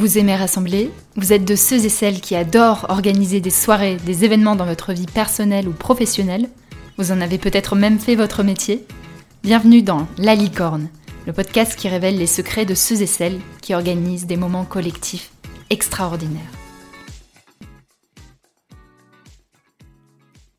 Vous 0.00 0.16
aimez 0.16 0.34
rassembler 0.34 0.90
Vous 1.16 1.34
êtes 1.34 1.44
de 1.44 1.54
ceux 1.54 1.84
et 1.84 1.90
celles 1.90 2.22
qui 2.22 2.34
adorent 2.34 2.86
organiser 2.88 3.42
des 3.42 3.50
soirées, 3.50 3.96
des 3.96 4.24
événements 4.24 4.56
dans 4.56 4.64
votre 4.64 4.94
vie 4.94 5.04
personnelle 5.04 5.68
ou 5.68 5.72
professionnelle 5.72 6.48
Vous 6.96 7.12
en 7.12 7.20
avez 7.20 7.36
peut-être 7.36 7.76
même 7.76 7.98
fait 7.98 8.14
votre 8.14 8.42
métier 8.42 8.86
Bienvenue 9.42 9.82
dans 9.82 10.08
La 10.16 10.34
Licorne, 10.34 10.88
le 11.26 11.34
podcast 11.34 11.78
qui 11.78 11.86
révèle 11.86 12.16
les 12.16 12.26
secrets 12.26 12.64
de 12.64 12.74
ceux 12.74 13.02
et 13.02 13.06
celles 13.06 13.38
qui 13.60 13.74
organisent 13.74 14.24
des 14.24 14.38
moments 14.38 14.64
collectifs 14.64 15.32
extraordinaires. 15.68 16.50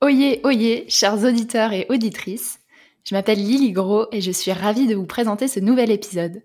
Oyez, 0.03 0.41
oyez, 0.43 0.85
chers 0.87 1.23
auditeurs 1.23 1.73
et 1.73 1.87
auditrices, 1.89 2.59
je 3.03 3.15
m'appelle 3.15 3.39
Lily 3.39 3.71
Gros 3.71 4.05
et 4.11 4.21
je 4.21 4.29
suis 4.29 4.51
ravie 4.51 4.85
de 4.85 4.93
vous 4.93 5.07
présenter 5.07 5.47
ce 5.47 5.59
nouvel 5.59 5.89
épisode. 5.89 6.43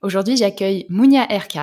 Aujourd'hui, 0.00 0.36
j'accueille 0.36 0.86
Mounia 0.90 1.24
RK, 1.24 1.58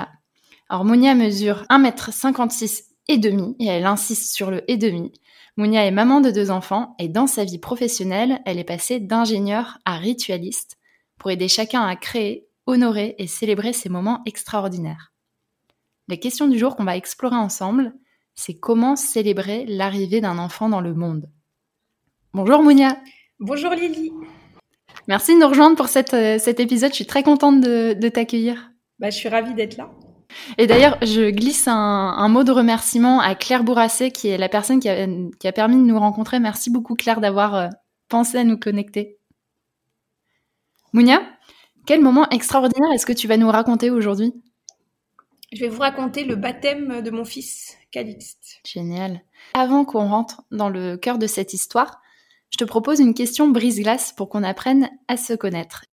alors 0.69 0.83
Mounia 0.83 1.15
mesure 1.15 1.63
1m56 1.69 2.83
et 3.07 3.17
demi 3.17 3.55
et 3.59 3.67
elle 3.67 3.85
insiste 3.85 4.33
sur 4.33 4.51
le 4.51 4.69
et 4.69 4.77
demi. 4.77 5.13
Mounia 5.55 5.85
est 5.85 5.91
maman 5.91 6.19
de 6.19 6.29
deux 6.29 6.51
enfants 6.51 6.95
et 6.99 7.07
dans 7.07 7.25
sa 7.25 7.45
vie 7.45 7.57
professionnelle, 7.57 8.41
elle 8.45 8.59
est 8.59 8.65
passée 8.65 8.99
d'ingénieur 8.99 9.79
à 9.85 9.97
ritualiste 9.97 10.77
pour 11.17 11.31
aider 11.31 11.47
chacun 11.47 11.83
à 11.83 11.95
créer, 11.95 12.47
honorer 12.65 13.15
et 13.17 13.27
célébrer 13.27 13.73
ces 13.73 13.89
moments 13.89 14.21
extraordinaires. 14.25 15.13
La 16.09 16.17
question 16.17 16.47
du 16.47 16.59
jour 16.59 16.75
qu'on 16.75 16.83
va 16.83 16.97
explorer 16.97 17.35
ensemble, 17.35 17.93
c'est 18.35 18.59
comment 18.59 18.95
célébrer 18.95 19.65
l'arrivée 19.67 20.21
d'un 20.21 20.37
enfant 20.37 20.69
dans 20.69 20.81
le 20.81 20.93
monde. 20.93 21.29
Bonjour 22.33 22.61
Mounia 22.61 22.97
Bonjour 23.39 23.71
Lily 23.71 24.11
Merci 25.07 25.33
de 25.33 25.39
nous 25.39 25.47
rejoindre 25.47 25.77
pour 25.77 25.87
euh, 25.87 26.37
cet 26.37 26.59
épisode, 26.59 26.91
je 26.91 26.95
suis 26.95 27.05
très 27.05 27.23
contente 27.23 27.61
de, 27.61 27.93
de 27.93 28.09
t'accueillir. 28.09 28.71
Bah, 28.99 29.09
je 29.09 29.15
suis 29.15 29.29
ravie 29.29 29.53
d'être 29.53 29.77
là. 29.77 29.89
Et 30.57 30.67
d'ailleurs, 30.67 30.97
je 31.01 31.29
glisse 31.29 31.67
un, 31.67 32.27
mot 32.27 32.43
de 32.43 32.51
remerciement 32.51 33.19
à 33.19 33.35
Claire 33.35 33.63
Bourrassé, 33.63 34.11
qui 34.11 34.27
est 34.29 34.37
la 34.37 34.49
personne 34.49 34.79
qui 34.79 34.89
a, 34.89 35.51
permis 35.51 35.75
de 35.75 35.81
nous 35.81 35.99
rencontrer. 35.99 36.39
Merci 36.39 36.69
beaucoup, 36.69 36.95
Claire, 36.95 37.21
d'avoir 37.21 37.55
euh, 37.55 37.67
pensé 38.09 38.37
à 38.37 38.43
nous 38.43 38.57
connecter. 38.57 39.17
Mounia, 40.93 41.21
quel 41.85 42.01
moment 42.01 42.29
extraordinaire 42.29 42.91
est-ce 42.93 43.05
que 43.05 43.13
tu 43.13 43.27
vas 43.27 43.37
nous 43.37 43.49
raconter 43.49 43.89
aujourd'hui? 43.89 44.33
Je 45.53 45.61
vais 45.61 45.69
vous 45.69 45.79
raconter 45.79 46.25
le 46.25 46.35
baptême 46.35 47.01
de 47.01 47.09
mon 47.09 47.23
fils, 47.23 47.77
Calixte. 47.91 48.59
Génial. 48.65 49.21
Avant 49.53 49.85
qu'on 49.85 50.07
rentre 50.07 50.41
dans 50.51 50.69
le 50.69 50.97
cœur 50.97 51.17
de 51.17 51.27
cette 51.27 51.53
histoire, 51.53 52.01
je 52.49 52.57
te 52.57 52.65
propose 52.65 52.99
une 52.99 53.13
question 53.13 53.47
brise-glace 53.47 54.13
pour 54.13 54.29
qu'on 54.29 54.43
apprenne 54.43 54.89
à 55.07 55.17
se 55.17 55.33
connaître. 55.33 55.85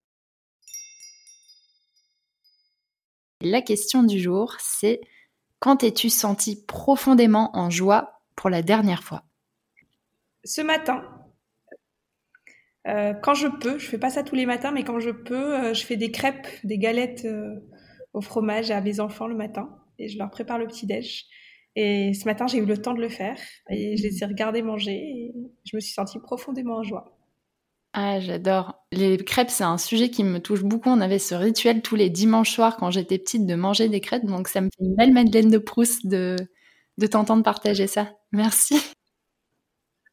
La 3.44 3.60
question 3.60 4.02
du 4.02 4.18
jour, 4.18 4.56
c'est 4.58 5.02
quand 5.58 5.76
t'es-tu 5.76 6.08
senti 6.08 6.64
profondément 6.64 7.50
en 7.52 7.68
joie 7.68 8.22
pour 8.36 8.48
la 8.48 8.62
dernière 8.62 9.02
fois? 9.02 9.22
Ce 10.44 10.62
matin. 10.62 11.04
Euh, 12.88 13.12
quand 13.12 13.34
je 13.34 13.48
peux, 13.48 13.78
je 13.78 13.86
fais 13.86 13.98
pas 13.98 14.08
ça 14.08 14.22
tous 14.22 14.34
les 14.34 14.46
matins, 14.46 14.70
mais 14.70 14.82
quand 14.82 14.98
je 14.98 15.10
peux, 15.10 15.56
euh, 15.56 15.74
je 15.74 15.84
fais 15.84 15.96
des 15.96 16.10
crêpes, 16.10 16.46
des 16.64 16.78
galettes 16.78 17.26
euh, 17.26 17.54
au 18.14 18.22
fromage 18.22 18.70
à 18.70 18.80
mes 18.80 18.98
enfants 18.98 19.26
le 19.26 19.36
matin 19.36 19.78
et 19.98 20.08
je 20.08 20.16
leur 20.16 20.30
prépare 20.30 20.58
le 20.58 20.66
petit 20.66 20.86
déj. 20.86 21.26
Et 21.76 22.14
ce 22.14 22.24
matin, 22.24 22.46
j'ai 22.46 22.58
eu 22.58 22.64
le 22.64 22.78
temps 22.78 22.94
de 22.94 23.00
le 23.00 23.10
faire 23.10 23.38
et 23.68 23.98
je 23.98 24.02
les 24.04 24.22
ai 24.22 24.26
regardés 24.26 24.62
manger 24.62 24.96
et 24.96 25.34
je 25.64 25.76
me 25.76 25.80
suis 25.80 25.92
sentie 25.92 26.18
profondément 26.18 26.76
en 26.76 26.82
joie. 26.82 27.13
Ah, 27.96 28.18
j'adore. 28.18 28.74
Les 28.90 29.16
crêpes, 29.18 29.50
c'est 29.50 29.62
un 29.64 29.78
sujet 29.78 30.10
qui 30.10 30.24
me 30.24 30.40
touche 30.40 30.62
beaucoup. 30.64 30.88
On 30.90 31.00
avait 31.00 31.20
ce 31.20 31.34
rituel 31.36 31.80
tous 31.80 31.94
les 31.94 32.10
dimanches 32.10 32.50
soirs 32.52 32.76
quand 32.76 32.90
j'étais 32.90 33.18
petite 33.18 33.46
de 33.46 33.54
manger 33.54 33.88
des 33.88 34.00
crêpes. 34.00 34.24
Donc, 34.26 34.48
ça 34.48 34.60
me 34.60 34.66
fait 34.66 34.84
une 34.84 34.96
belle 34.96 35.12
Madeleine 35.12 35.48
de 35.50 35.58
Proust 35.58 36.04
de, 36.06 36.34
de 36.98 37.06
t'entendre 37.06 37.44
partager 37.44 37.86
ça. 37.86 38.10
Merci. 38.32 38.76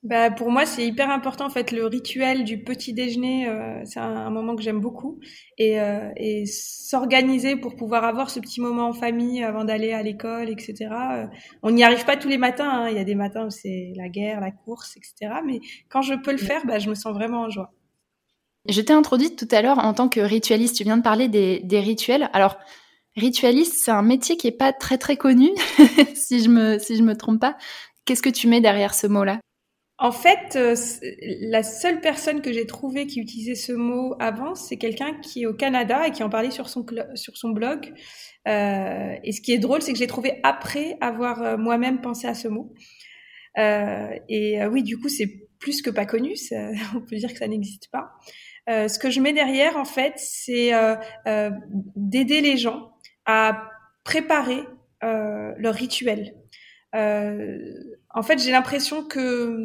Bah, 0.04 0.32
pour 0.32 0.50
moi, 0.50 0.66
c'est 0.66 0.86
hyper 0.86 1.12
important. 1.12 1.46
En 1.46 1.52
fait, 1.52 1.72
le 1.72 1.86
rituel 1.86 2.44
du 2.44 2.64
petit 2.64 2.92
déjeuner, 2.92 3.48
euh, 3.48 3.82
c'est 3.86 4.00
un, 4.00 4.32
moment 4.32 4.56
que 4.56 4.64
j'aime 4.64 4.80
beaucoup. 4.80 5.20
Et, 5.60 5.80
euh, 5.80 6.10
et 6.18 6.48
s'organiser 6.48 7.56
pour 7.56 7.76
pouvoir 7.76 8.04
avoir 8.04 8.32
ce 8.32 8.40
petit 8.40 8.62
moment 8.62 8.88
en 8.88 8.94
famille 8.94 9.44
avant 9.44 9.64
d'aller 9.64 9.94
à 9.94 10.02
l'école, 10.02 10.50
etc. 10.50 10.90
Euh, 10.92 11.28
on 11.62 11.70
n'y 11.70 11.84
arrive 11.84 12.04
pas 12.04 12.18
tous 12.18 12.30
les 12.30 12.40
matins. 12.40 12.68
Hein. 12.68 12.90
Il 12.90 12.96
y 12.96 13.00
a 13.00 13.04
des 13.04 13.14
matins 13.14 13.46
où 13.46 13.52
c'est 13.52 13.94
la 13.96 14.10
guerre, 14.10 14.42
la 14.42 14.50
course, 14.50 14.98
etc. 14.98 15.36
Mais 15.46 15.60
quand 15.88 16.02
je 16.02 16.16
peux 16.16 16.32
le 16.32 16.38
faire, 16.38 16.66
bah, 16.66 16.80
je 16.80 16.90
me 16.90 16.96
sens 16.96 17.14
vraiment 17.14 17.42
en 17.42 17.50
joie. 17.52 17.72
Je 18.68 18.82
t'ai 18.82 18.94
introduite 18.94 19.38
tout 19.38 19.56
à 19.56 19.62
l'heure 19.62 19.78
en 19.78 19.94
tant 19.94 20.10
que 20.10 20.20
ritualiste. 20.20 20.78
Tu 20.78 20.84
viens 20.84 20.98
de 20.98 21.04
parler 21.04 21.28
des, 21.28 21.60
des 21.60 21.80
rituels. 21.80 22.32
Alors, 22.34 22.58
ritualiste, 23.16 23.74
c'est 23.74 23.92
un 23.92 24.04
métier 24.04 24.36
qui 24.36 24.48
est 24.48 24.52
pas 24.52 24.74
très 24.74 24.98
très 24.98 25.16
connu, 25.16 25.50
si 26.16 26.42
je 26.44 26.50
me 26.50 26.80
si 26.80 26.96
je 26.96 27.04
me 27.04 27.16
trompe 27.16 27.40
pas. 27.40 27.56
Qu'est-ce 28.06 28.24
que 28.24 28.30
tu 28.30 28.48
mets 28.48 28.62
derrière 28.62 28.96
ce 28.96 29.06
mot-là? 29.06 29.40
En 30.02 30.12
fait, 30.12 30.56
euh, 30.56 30.76
la 31.42 31.62
seule 31.62 32.02
personne 32.02 32.42
que 32.42 32.52
j'ai 32.52 32.66
trouvée 32.66 33.06
qui 33.06 33.20
utilisait 33.20 33.54
ce 33.54 33.72
mot 33.72 34.16
avant, 34.20 34.56
c'est 34.56 34.78
quelqu'un 34.78 35.14
qui 35.22 35.44
est 35.44 35.46
au 35.46 35.54
Canada 35.54 36.08
et 36.08 36.12
qui 36.12 36.24
en 36.24 36.30
parlait 36.30 36.50
sur 36.50 36.68
son 36.68 37.50
blog. 37.52 37.94
Euh, 38.48 39.16
et 39.24 39.32
ce 39.32 39.42
qui 39.42 39.52
est 39.52 39.60
drôle, 39.60 39.84
c'est 39.84 39.94
que 39.94 40.00
j'ai 40.00 40.08
trouvé 40.08 40.40
après 40.42 40.98
avoir 41.02 41.44
euh, 41.44 41.56
moi-même 41.56 42.02
pensé 42.02 42.26
à 42.26 42.34
ce 42.34 42.48
mot. 42.48 42.74
Et 43.58 44.66
oui, 44.66 44.82
du 44.82 44.98
coup, 44.98 45.08
c'est 45.08 45.48
plus 45.60 45.84
que 45.84 45.92
pas 45.92 46.08
connu. 46.08 46.34
On 46.96 47.02
peut 47.02 47.18
dire 47.18 47.32
que 47.32 47.38
ça 47.38 47.48
n'existe 47.48 47.90
pas. 47.92 48.10
Ce 48.68 48.98
que 48.98 49.12
je 49.12 49.20
mets 49.20 49.34
derrière, 49.34 49.78
en 49.78 49.86
fait, 49.86 50.14
c'est 50.16 50.72
d'aider 51.96 52.42
les 52.42 52.58
gens 52.58 52.94
à 53.28 53.70
préparer 54.04 54.64
leur 55.04 55.76
rituel. 55.76 56.34
En 58.14 58.24
fait, 58.24 58.40
j'ai 58.40 58.52
l'impression 58.52 59.04
que 59.04 59.58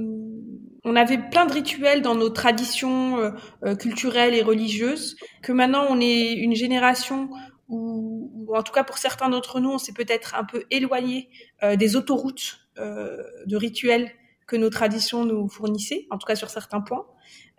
on 0.85 0.95
avait 0.95 1.19
plein 1.19 1.47
de 1.47 1.53
rituels 1.53 2.01
dans 2.01 2.15
nos 2.15 2.31
traditions 2.31 3.33
culturelles 3.81 4.35
et 4.35 4.43
religieuses, 4.43 5.17
que 5.43 5.53
maintenant 5.53 5.87
on 5.91 6.01
est 6.01 6.33
une 6.33 6.55
génération 6.55 7.29
où, 7.69 8.47
en 8.55 8.63
tout 8.63 8.73
cas 8.73 8.85
pour 8.85 8.99
certains 8.99 9.29
d'entre 9.29 9.59
nous, 9.59 9.71
on 9.71 9.79
s'est 9.79 9.93
peut-être 9.93 10.37
un 10.37 10.45
peu 10.45 10.63
éloigné 10.71 11.29
des 11.77 11.97
autoroutes 11.97 12.69
de 12.77 13.57
rituels 13.57 14.13
que 14.47 14.55
nos 14.55 14.71
traditions 14.71 15.25
nous 15.25 15.49
fournissaient, 15.49 16.07
en 16.11 16.19
tout 16.19 16.27
cas 16.27 16.37
sur 16.37 16.51
certains 16.51 16.81
points. 16.81 17.07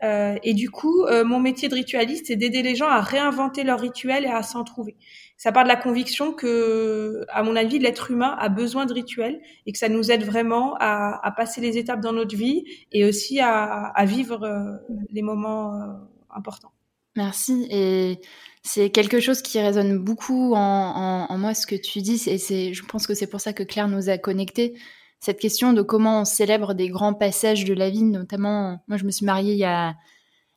Euh, 0.03 0.35
et 0.43 0.53
du 0.53 0.69
coup, 0.69 1.05
euh, 1.05 1.23
mon 1.23 1.39
métier 1.39 1.69
de 1.69 1.73
ritualiste, 1.73 2.27
c'est 2.27 2.35
d'aider 2.35 2.61
les 2.61 2.75
gens 2.75 2.87
à 2.87 3.01
réinventer 3.01 3.63
leurs 3.63 3.79
rituels 3.79 4.25
et 4.25 4.29
à 4.29 4.43
s'en 4.43 4.63
trouver. 4.63 4.95
Ça 5.37 5.51
part 5.51 5.63
de 5.63 5.69
la 5.69 5.75
conviction 5.75 6.33
que, 6.33 7.25
à 7.29 7.43
mon 7.43 7.55
avis, 7.55 7.79
l'être 7.79 8.11
humain 8.11 8.35
a 8.39 8.49
besoin 8.49 8.85
de 8.85 8.93
rituels 8.93 9.39
et 9.65 9.71
que 9.71 9.77
ça 9.77 9.89
nous 9.89 10.11
aide 10.11 10.23
vraiment 10.23 10.75
à, 10.79 11.19
à 11.25 11.31
passer 11.31 11.61
les 11.61 11.77
étapes 11.77 12.01
dans 12.01 12.13
notre 12.13 12.35
vie 12.35 12.63
et 12.91 13.05
aussi 13.05 13.39
à, 13.39 13.87
à 13.87 14.05
vivre 14.05 14.43
euh, 14.43 14.77
les 15.11 15.21
moments 15.21 15.73
euh, 15.73 15.85
importants. 16.29 16.71
Merci. 17.15 17.67
Et 17.71 18.19
c'est 18.61 18.91
quelque 18.91 19.19
chose 19.19 19.41
qui 19.41 19.59
résonne 19.59 19.97
beaucoup 19.97 20.53
en, 20.53 20.59
en, 20.59 21.25
en, 21.33 21.37
moi, 21.39 21.55
ce 21.55 21.65
que 21.65 21.75
tu 21.75 22.01
dis. 22.01 22.21
Et 22.27 22.37
je 22.73 22.85
pense 22.85 23.07
que 23.07 23.15
c'est 23.15 23.27
pour 23.27 23.41
ça 23.41 23.53
que 23.53 23.63
Claire 23.63 23.87
nous 23.87 24.09
a 24.09 24.19
connectés 24.19 24.75
cette 25.19 25.39
question 25.39 25.73
de 25.73 25.81
comment 25.81 26.21
on 26.21 26.25
célèbre 26.25 26.73
des 26.73 26.89
grands 26.89 27.13
passages 27.13 27.65
de 27.65 27.73
la 27.73 27.89
vie, 27.89 28.03
notamment, 28.03 28.83
moi 28.87 28.97
je 28.97 29.03
me 29.03 29.11
suis 29.11 29.25
mariée 29.25 29.53
il 29.53 29.59
y 29.59 29.65
a, 29.65 29.95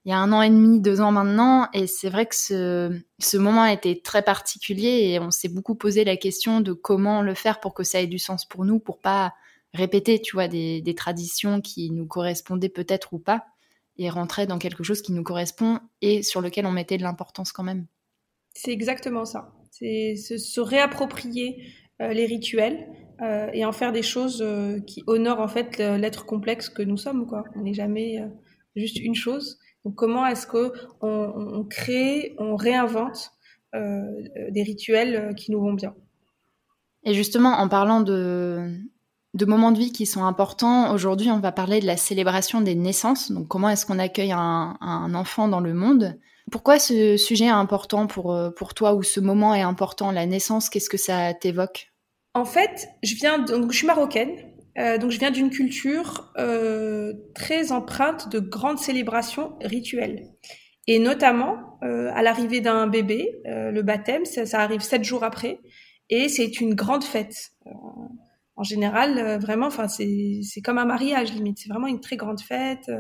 il 0.05 0.11
y 0.11 0.13
a 0.13 0.19
un 0.19 0.33
an 0.33 0.43
et 0.43 0.51
demi, 0.51 0.81
deux 0.81 1.01
ans 1.01 1.13
maintenant, 1.13 1.69
et 1.73 1.87
c'est 1.87 2.09
vrai 2.09 2.27
que 2.27 2.35
ce, 2.35 3.37
moment 3.37 3.63
a 3.63 3.73
été 3.73 4.01
très 4.01 4.23
particulier 4.23 5.11
et 5.11 5.19
on 5.19 5.31
s'est 5.31 5.49
beaucoup 5.49 5.75
posé 5.75 6.05
la 6.05 6.17
question 6.17 6.61
de 6.61 6.73
comment 6.73 7.23
le 7.23 7.35
faire 7.35 7.61
pour 7.61 7.75
que 7.75 7.85
ça 7.85 8.01
ait 8.01 8.07
du 8.07 8.19
sens 8.19 8.45
pour 8.45 8.65
nous, 8.65 8.79
pour 8.79 8.99
pas 8.99 9.35
répéter, 9.73 10.21
tu 10.21 10.37
vois, 10.37 10.49
des, 10.49 10.81
des 10.81 10.95
traditions 10.95 11.61
qui 11.61 11.91
nous 11.91 12.07
correspondaient 12.07 12.69
peut-être 12.69 13.13
ou 13.13 13.19
pas, 13.19 13.45
et 13.99 14.09
rentrer 14.09 14.47
dans 14.47 14.59
quelque 14.59 14.83
chose 14.83 15.03
qui 15.03 15.13
nous 15.13 15.23
correspond 15.23 15.81
et 16.01 16.23
sur 16.23 16.41
lequel 16.41 16.67
on 16.67 16.73
mettait 16.73 16.97
de 16.97 17.03
l'importance 17.03 17.53
quand 17.53 17.63
même. 17.63 17.87
C'est 18.55 18.73
exactement 18.73 19.25
ça. 19.25 19.53
C'est 19.71 20.17
se, 20.17 20.39
se 20.39 20.61
réapproprier 20.61 21.63
euh, 22.01 22.13
les 22.13 22.27
rituels 22.27 22.89
euh, 23.23 23.49
et 23.53 23.65
en 23.65 23.73
faire 23.73 23.93
des 23.93 24.03
choses 24.03 24.41
euh, 24.43 24.81
qui 24.81 25.03
honorent 25.07 25.41
en 25.41 25.49
fait 25.49 25.79
l'être 25.79 26.25
complexe 26.25 26.69
que 26.69 26.83
nous 26.83 26.97
sommes. 26.97 27.27
On 27.55 27.63
n'est 27.63 27.75
jamais 27.75 28.25
juste 28.77 28.99
une 28.99 29.15
chose. 29.15 29.59
Donc 29.85 29.95
comment 29.95 30.27
est-ce 30.27 30.47
que 30.47 30.73
on, 31.01 31.65
crée, 31.69 32.35
on 32.39 32.57
réinvente 32.57 33.33
des 33.73 34.63
rituels 34.63 35.35
qui 35.37 35.53
nous 35.53 35.61
vont 35.61 35.75
bien? 35.75 35.95
Et 37.05 37.15
justement, 37.15 37.51
en 37.51 37.69
parlant 37.69 38.01
de, 38.01 38.69
moments 39.47 39.73
de 39.73 39.79
vie 39.79 39.93
qui 39.93 40.07
sont 40.07 40.25
importants. 40.25 40.93
Aujourd'hui, 40.93 41.31
on 41.31 41.41
va 41.41 41.53
parler 41.53 41.81
de 41.81 41.87
la 41.87 41.97
célébration 41.97 42.61
des 42.61 42.75
naissances. 42.75 43.33
Donc, 43.33 43.49
comment 43.49 43.71
est-ce 43.71 43.87
qu'on 43.87 43.99
accueille 43.99 44.33
un, 44.33 45.15
enfant 45.15 45.49
dans 45.49 45.61
le 45.61 45.73
monde? 45.73 46.19
Pourquoi 46.51 46.79
ce 46.79 47.17
sujet 47.17 47.47
est 47.47 47.49
important 47.49 48.07
pour 48.07 48.75
toi 48.75 48.95
ou 48.95 49.03
ce 49.03 49.21
moment 49.21 49.55
est 49.55 49.63
important 49.63 50.11
La 50.11 50.27
naissance, 50.27 50.69
qu'est-ce 50.69 50.91
que 50.91 50.99
ça 50.99 51.33
t'évoque? 51.33 51.91
En 52.35 52.45
fait, 52.45 52.89
je 53.03 53.15
viens, 53.17 53.39
donc 53.39 53.73
je 53.73 53.77
suis 53.77 53.87
marocaine, 53.87 54.31
euh, 54.79 54.99
donc 54.99 55.11
je 55.11 55.19
viens 55.19 55.31
d'une 55.31 55.51
culture 55.51 56.33
euh, 56.39 57.13
très 57.35 57.73
empreinte 57.73 58.31
de 58.31 58.39
grandes 58.39 58.79
célébrations 58.79 59.57
rituelles. 59.61 60.29
Et 60.87 60.99
notamment, 60.99 61.79
euh, 61.83 62.11
à 62.15 62.23
l'arrivée 62.23 62.61
d'un 62.61 62.87
bébé, 62.87 63.41
le 63.45 63.83
baptême, 63.83 64.25
ça, 64.25 64.47
ça, 64.47 64.61
arrive 64.61 64.81
sept 64.81 65.05
jours 65.05 65.25
après. 65.25 65.61
et 66.09 66.29
c'est 66.29 66.61
une 66.61 66.75
grande 66.75 67.05
fête. 67.05 67.53
en 68.57 68.65
général, 68.65 69.39
vraiment, 69.41 69.67
enfin, 69.67 69.89
c'est 69.89 70.41
c'est 70.43 70.61
comme 70.63 70.79
un 70.79 70.85
mariage 70.85 71.33
limite. 71.33 71.59
C'est 71.59 71.69
vraiment 71.69 71.87
une 71.87 72.01
très 72.01 72.17
grande 72.17 72.41
fête. 72.41 72.91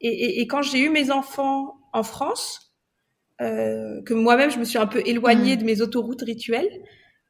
Et, 0.00 0.08
et, 0.08 0.40
et 0.40 0.46
quand 0.46 0.62
j'ai 0.62 0.80
eu 0.80 0.90
mes 0.90 1.10
enfants 1.10 1.74
en 1.92 2.02
France, 2.02 2.66
euh, 3.42 4.00
que 4.02 4.14
moi-même 4.14 4.50
je 4.50 4.58
me 4.58 4.64
suis 4.64 4.78
un 4.78 4.86
peu 4.86 5.02
éloignée 5.04 5.56
mm. 5.56 5.60
de 5.60 5.64
mes 5.64 5.82
autoroutes 5.82 6.22
rituelles, 6.22 6.70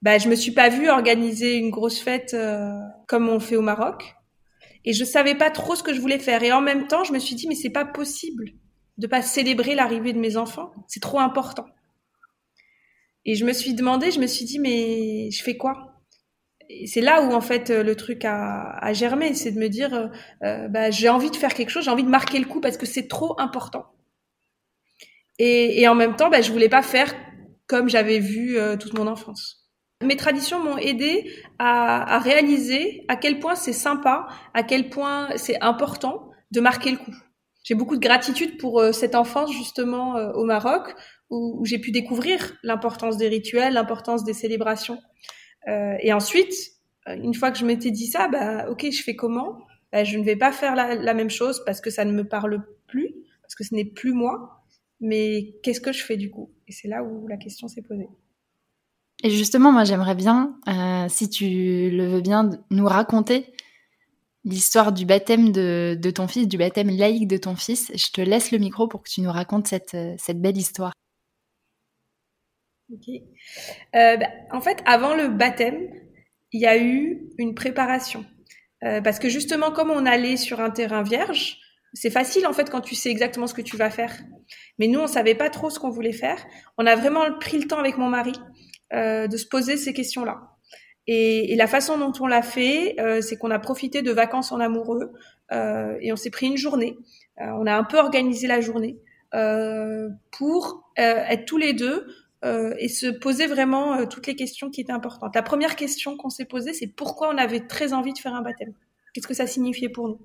bah 0.03 0.19
je 0.19 0.29
me 0.29 0.35
suis 0.35 0.53
pas 0.53 0.69
vue 0.69 0.89
organiser 0.89 1.55
une 1.57 1.71
grosse 1.71 2.01
fête 2.01 2.35
euh, 2.35 2.73
comme 3.09 3.29
on 3.29 3.41
fait 3.41 3.57
au 3.57 3.63
Maroc. 3.63 4.15
Et 4.85 4.93
je 4.93 5.05
savais 5.05 5.35
pas 5.35 5.51
trop 5.51 5.75
ce 5.75 5.83
que 5.83 5.93
je 5.93 6.01
voulais 6.01 6.19
faire. 6.19 6.43
Et 6.43 6.53
en 6.53 6.61
même 6.61 6.87
temps, 6.87 7.05
je 7.05 7.13
me 7.13 7.19
suis 7.19 7.35
dit 7.35 7.49
mais 7.49 7.55
c'est 7.55 7.71
pas 7.71 7.85
possible 7.85 8.53
de 8.99 9.07
pas 9.07 9.23
célébrer 9.23 9.75
l'arrivée 9.75 10.13
de 10.13 10.19
mes 10.19 10.37
enfants. 10.37 10.73
C'est 10.89 11.01
trop 11.01 11.21
important. 11.21 11.67
Et 13.25 13.35
je 13.35 13.45
me 13.45 13.53
suis 13.53 13.75
demandé, 13.75 14.11
je 14.11 14.21
me 14.21 14.27
suis 14.27 14.45
dit 14.45 14.59
mais 14.59 15.31
je 15.31 15.43
fais 15.43 15.57
quoi? 15.57 15.93
C'est 16.87 17.01
là 17.01 17.23
où 17.23 17.33
en 17.33 17.41
fait 17.41 17.71
le 17.71 17.95
truc 17.97 18.25
a, 18.25 18.77
a 18.81 18.93
germé, 18.93 19.35
c'est 19.35 19.53
de 19.53 19.59
me 19.59 19.69
dire 19.69 19.95
euh, 19.95 20.09
euh 20.45 20.69
bah, 20.69 20.91
j'ai 20.91 21.09
envie 21.09 21.31
de 21.31 21.37
faire 21.37 21.55
quelque 21.55 21.71
chose, 21.71 21.85
j'ai 21.85 21.91
envie 21.91 22.05
de 22.05 22.09
marquer 22.09 22.39
le 22.39 22.47
coup 22.47 22.61
parce 22.61 22.77
que 22.77 22.87
c'est 22.87 23.09
trop 23.09 23.39
important. 23.41 23.87
Et, 25.39 25.81
et, 25.81 25.89
en 25.89 25.95
même 25.95 26.17
temps, 26.17 26.31
bah, 26.31 26.41
je 26.41 26.51
voulais 26.51 26.69
pas 26.69 26.83
faire 26.83 27.15
comme 27.67 27.89
j'avais 27.89 28.19
vu 28.19 28.59
euh, 28.59 28.77
toute 28.77 28.95
mon 28.95 29.07
enfance. 29.07 29.66
Mes 30.03 30.17
traditions 30.17 30.63
m'ont 30.63 30.77
aidé 30.77 31.31
à, 31.59 32.17
à, 32.17 32.19
réaliser 32.19 33.05
à 33.09 33.17
quel 33.17 33.41
point 33.41 33.55
c'est 33.55 33.73
sympa, 33.73 34.29
à 34.53 34.63
quel 34.63 34.91
point 34.91 35.29
c'est 35.37 35.61
important 35.63 36.31
de 36.51 36.61
marquer 36.61 36.91
le 36.91 36.99
coup. 36.99 37.15
J'ai 37.65 37.75
beaucoup 37.75 37.97
de 37.97 38.01
gratitude 38.01 38.59
pour 38.59 38.81
euh, 38.81 38.93
cette 38.93 39.15
enfance 39.15 39.53
justement 39.53 40.17
euh, 40.17 40.33
au 40.33 40.45
Maroc 40.45 40.95
où, 41.31 41.59
où 41.61 41.65
j'ai 41.65 41.79
pu 41.79 41.91
découvrir 41.91 42.53
l'importance 42.63 43.17
des 43.17 43.29
rituels, 43.29 43.73
l'importance 43.73 44.23
des 44.23 44.35
célébrations. 44.35 45.01
et 45.67 46.13
ensuite, 46.13 46.55
une 47.07 47.35
fois 47.35 47.51
que 47.51 47.59
je 47.59 47.65
m'étais 47.65 47.91
dit 47.91 48.07
ça, 48.07 48.29
bah 48.29 48.69
ok, 48.71 48.87
je 48.91 49.03
fais 49.03 49.17
comment? 49.17 49.59
Bah, 49.93 50.05
Je 50.05 50.19
ne 50.19 50.25
vais 50.25 50.37
pas 50.37 50.53
faire 50.53 50.77
la, 50.77 50.95
la 50.95 51.15
même 51.15 51.31
chose 51.31 51.63
parce 51.65 51.81
que 51.81 51.91
ça 51.91 52.05
ne 52.05 52.13
me 52.13 52.25
parle 52.25 52.65
plus, 52.87 53.15
parce 53.43 53.55
que 53.57 53.65
ce 53.65 53.75
n'est 53.75 53.85
plus 53.85 54.13
moi 54.13 54.57
mais 55.01 55.55
qu'est-ce 55.63 55.81
que 55.81 55.93
je 55.93 56.03
fais 56.03 56.17
du 56.17 56.31
coup? 56.31 56.51
Et 56.69 56.73
c'est 56.73 56.89
là 56.89 57.03
où 57.03 57.27
la 57.29 57.37
question 57.37 57.69
s'est 57.69 57.83
posée. 57.83 58.09
Et 59.23 59.31
justement, 59.31 59.73
moi 59.73 59.85
j'aimerais 59.85 60.15
bien, 60.15 60.59
euh, 60.69 61.07
si 61.09 61.31
tu 61.31 61.91
le 61.91 62.07
veux 62.07 62.21
bien, 62.21 62.51
nous 62.71 62.87
raconter 62.87 63.53
l'histoire 64.45 64.93
du 64.93 65.07
baptême 65.07 65.53
de, 65.53 66.11
ton 66.15 66.29
fils, 66.29 66.47
du 66.47 66.59
baptême 66.59 66.91
laïque 66.91 67.27
de 67.27 67.37
ton 67.37 67.57
fils. 67.57 67.91
Je 67.95 68.13
te 68.13 68.21
laisse 68.21 68.53
le 68.53 68.59
micro 68.59 68.89
pour 68.89 69.03
que 69.03 69.09
tu 69.09 69.23
nous 69.23 69.33
racontes 69.33 69.67
cette, 69.67 69.95
euh, 69.95 70.35
belle 70.35 70.59
histoire. 70.59 70.93
Euh, 72.93 74.17
bah, 74.17 74.27
en 74.53 74.61
fait, 74.61 74.83
avant 74.85 75.17
le 75.17 75.29
baptême, 75.29 75.89
il 76.53 76.61
y 76.61 76.67
a 76.67 76.79
eu 76.79 77.29
une 77.39 77.55
préparation. 77.55 78.25
Parce 79.03 79.19
que 79.19 79.29
justement, 79.29 79.73
comme 79.73 79.91
on 79.91 80.07
allait 80.07 80.37
sur 80.37 80.61
un 80.61 80.71
terrain 80.71 81.03
vierge, 81.03 81.59
c'est 81.93 82.11
facile 82.11 82.47
en 82.47 82.53
fait 82.53 82.71
quand 82.71 82.83
tu 82.83 82.95
sais 82.95 83.11
exactement 83.11 83.49
ce 83.49 83.55
que 83.55 83.63
tu 83.63 83.77
vas 83.77 83.91
faire. 83.91 84.15
Mais 84.79 84.87
nous, 84.87 85.01
on 85.01 85.09
savait 85.09 85.35
pas 85.35 85.51
trop 85.51 85.71
ce 85.71 85.81
qu'on 85.81 85.91
voulait 85.91 86.13
faire. 86.13 86.47
On 86.79 86.87
a 86.87 86.95
vraiment 86.95 87.25
pris 87.41 87.59
le 87.59 87.67
temps 87.67 87.79
avec 87.79 87.99
mon 87.99 88.09
mari 88.09 88.35
euh, 88.93 89.27
de 89.27 89.37
se 89.37 89.47
poser 89.47 89.77
ces 89.77 89.93
questions-là. 89.93 90.57
Et, 91.07 91.53
et, 91.53 91.57
la 91.57 91.69
façon 91.69 91.99
dont 91.99 92.13
on 92.21 92.27
l'a 92.27 92.43
fait, 92.43 92.97
euh, 92.99 93.21
c'est 93.21 93.37
qu'on 93.37 93.51
a 93.51 93.59
profité 93.59 94.03
de 94.03 94.11
vacances 94.11 94.51
en 94.51 94.59
amoureux 94.59 95.13
euh, 95.53 95.97
et 96.01 96.13
on 96.13 96.17
s'est 96.17 96.31
pris 96.31 96.47
une 96.47 96.57
journée. 96.57 96.97
Euh, 97.41 97.45
on 97.59 97.67
a 97.67 97.77
un 97.77 97.85
peu 97.85 97.99
organisé 97.99 98.47
la 98.47 98.61
journée 98.61 98.99
euh, 99.35 100.09
pour 100.33 100.91
être 100.97 101.45
tous 101.45 101.59
les 101.59 101.75
deux 101.75 102.07
et 102.79 102.87
se 102.87 103.07
poser 103.09 103.49
vraiment 103.49 104.07
toutes 104.07 104.29
les 104.29 104.37
questions 104.37 104.71
qui 104.71 104.81
étaient 104.81 104.93
importantes. 104.93 105.35
La 105.35 105.43
première 105.43 105.75
question 105.75 106.17
qu'on 106.17 106.31
s'est 106.31 106.45
posée, 106.45 106.75
c'est 106.75 106.87
pourquoi 106.87 107.29
on 107.35 107.37
avait 107.39 107.67
très 107.67 107.93
envie 107.93 108.13
de 108.13 108.19
faire 108.19 108.35
un 108.35 108.41
baptême? 108.41 108.73
Qu'est-ce 109.13 109.27
que 109.27 109.35
ça 109.35 109.49
signifiait 109.49 109.89
pour 109.89 110.07
nous? 110.07 110.21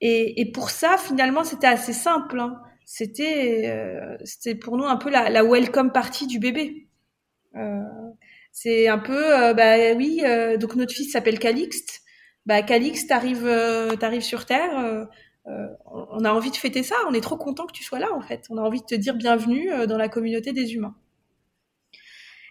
Et, 0.00 0.40
et, 0.40 0.50
pour 0.50 0.70
ça, 0.70 0.96
finalement, 0.96 1.44
c'était 1.44 1.66
assez 1.66 1.92
simple. 1.92 2.40
Hein. 2.40 2.58
C'était, 2.86 4.18
c'était 4.24 4.54
pour 4.54 4.78
nous 4.78 4.84
un 4.84 4.96
peu 4.96 5.10
la, 5.10 5.28
la 5.28 5.44
welcome 5.44 5.92
party 5.92 6.26
du 6.26 6.38
bébé. 6.38 6.87
Euh, 7.56 7.82
c'est 8.52 8.88
un 8.88 8.98
peu, 8.98 9.34
euh, 9.34 9.54
bah 9.54 9.76
oui, 9.96 10.22
euh, 10.24 10.56
donc 10.56 10.74
notre 10.76 10.92
fils 10.92 11.12
s'appelle 11.12 11.38
Calixte. 11.38 12.02
Bah 12.46 12.62
Calixte, 12.62 13.08
t'arrives, 13.08 13.46
euh, 13.46 13.94
t'arrives 13.96 14.22
sur 14.22 14.46
Terre. 14.46 15.06
on 15.46 16.24
a 16.24 16.32
envie 16.32 16.50
de 16.50 16.56
fêter 16.56 16.82
ça. 16.82 16.96
On 17.08 17.14
est 17.14 17.20
trop 17.20 17.36
content 17.36 17.66
que 17.66 17.72
tu 17.72 17.84
sois 17.84 17.98
là, 17.98 18.12
en 18.14 18.20
fait. 18.20 18.46
On 18.50 18.58
a 18.58 18.62
envie 18.62 18.80
de 18.80 18.86
te 18.86 18.94
dire 18.94 19.14
bienvenue 19.14 19.70
dans 19.86 19.98
la 19.98 20.08
communauté 20.08 20.52
des 20.52 20.74
humains. 20.74 20.96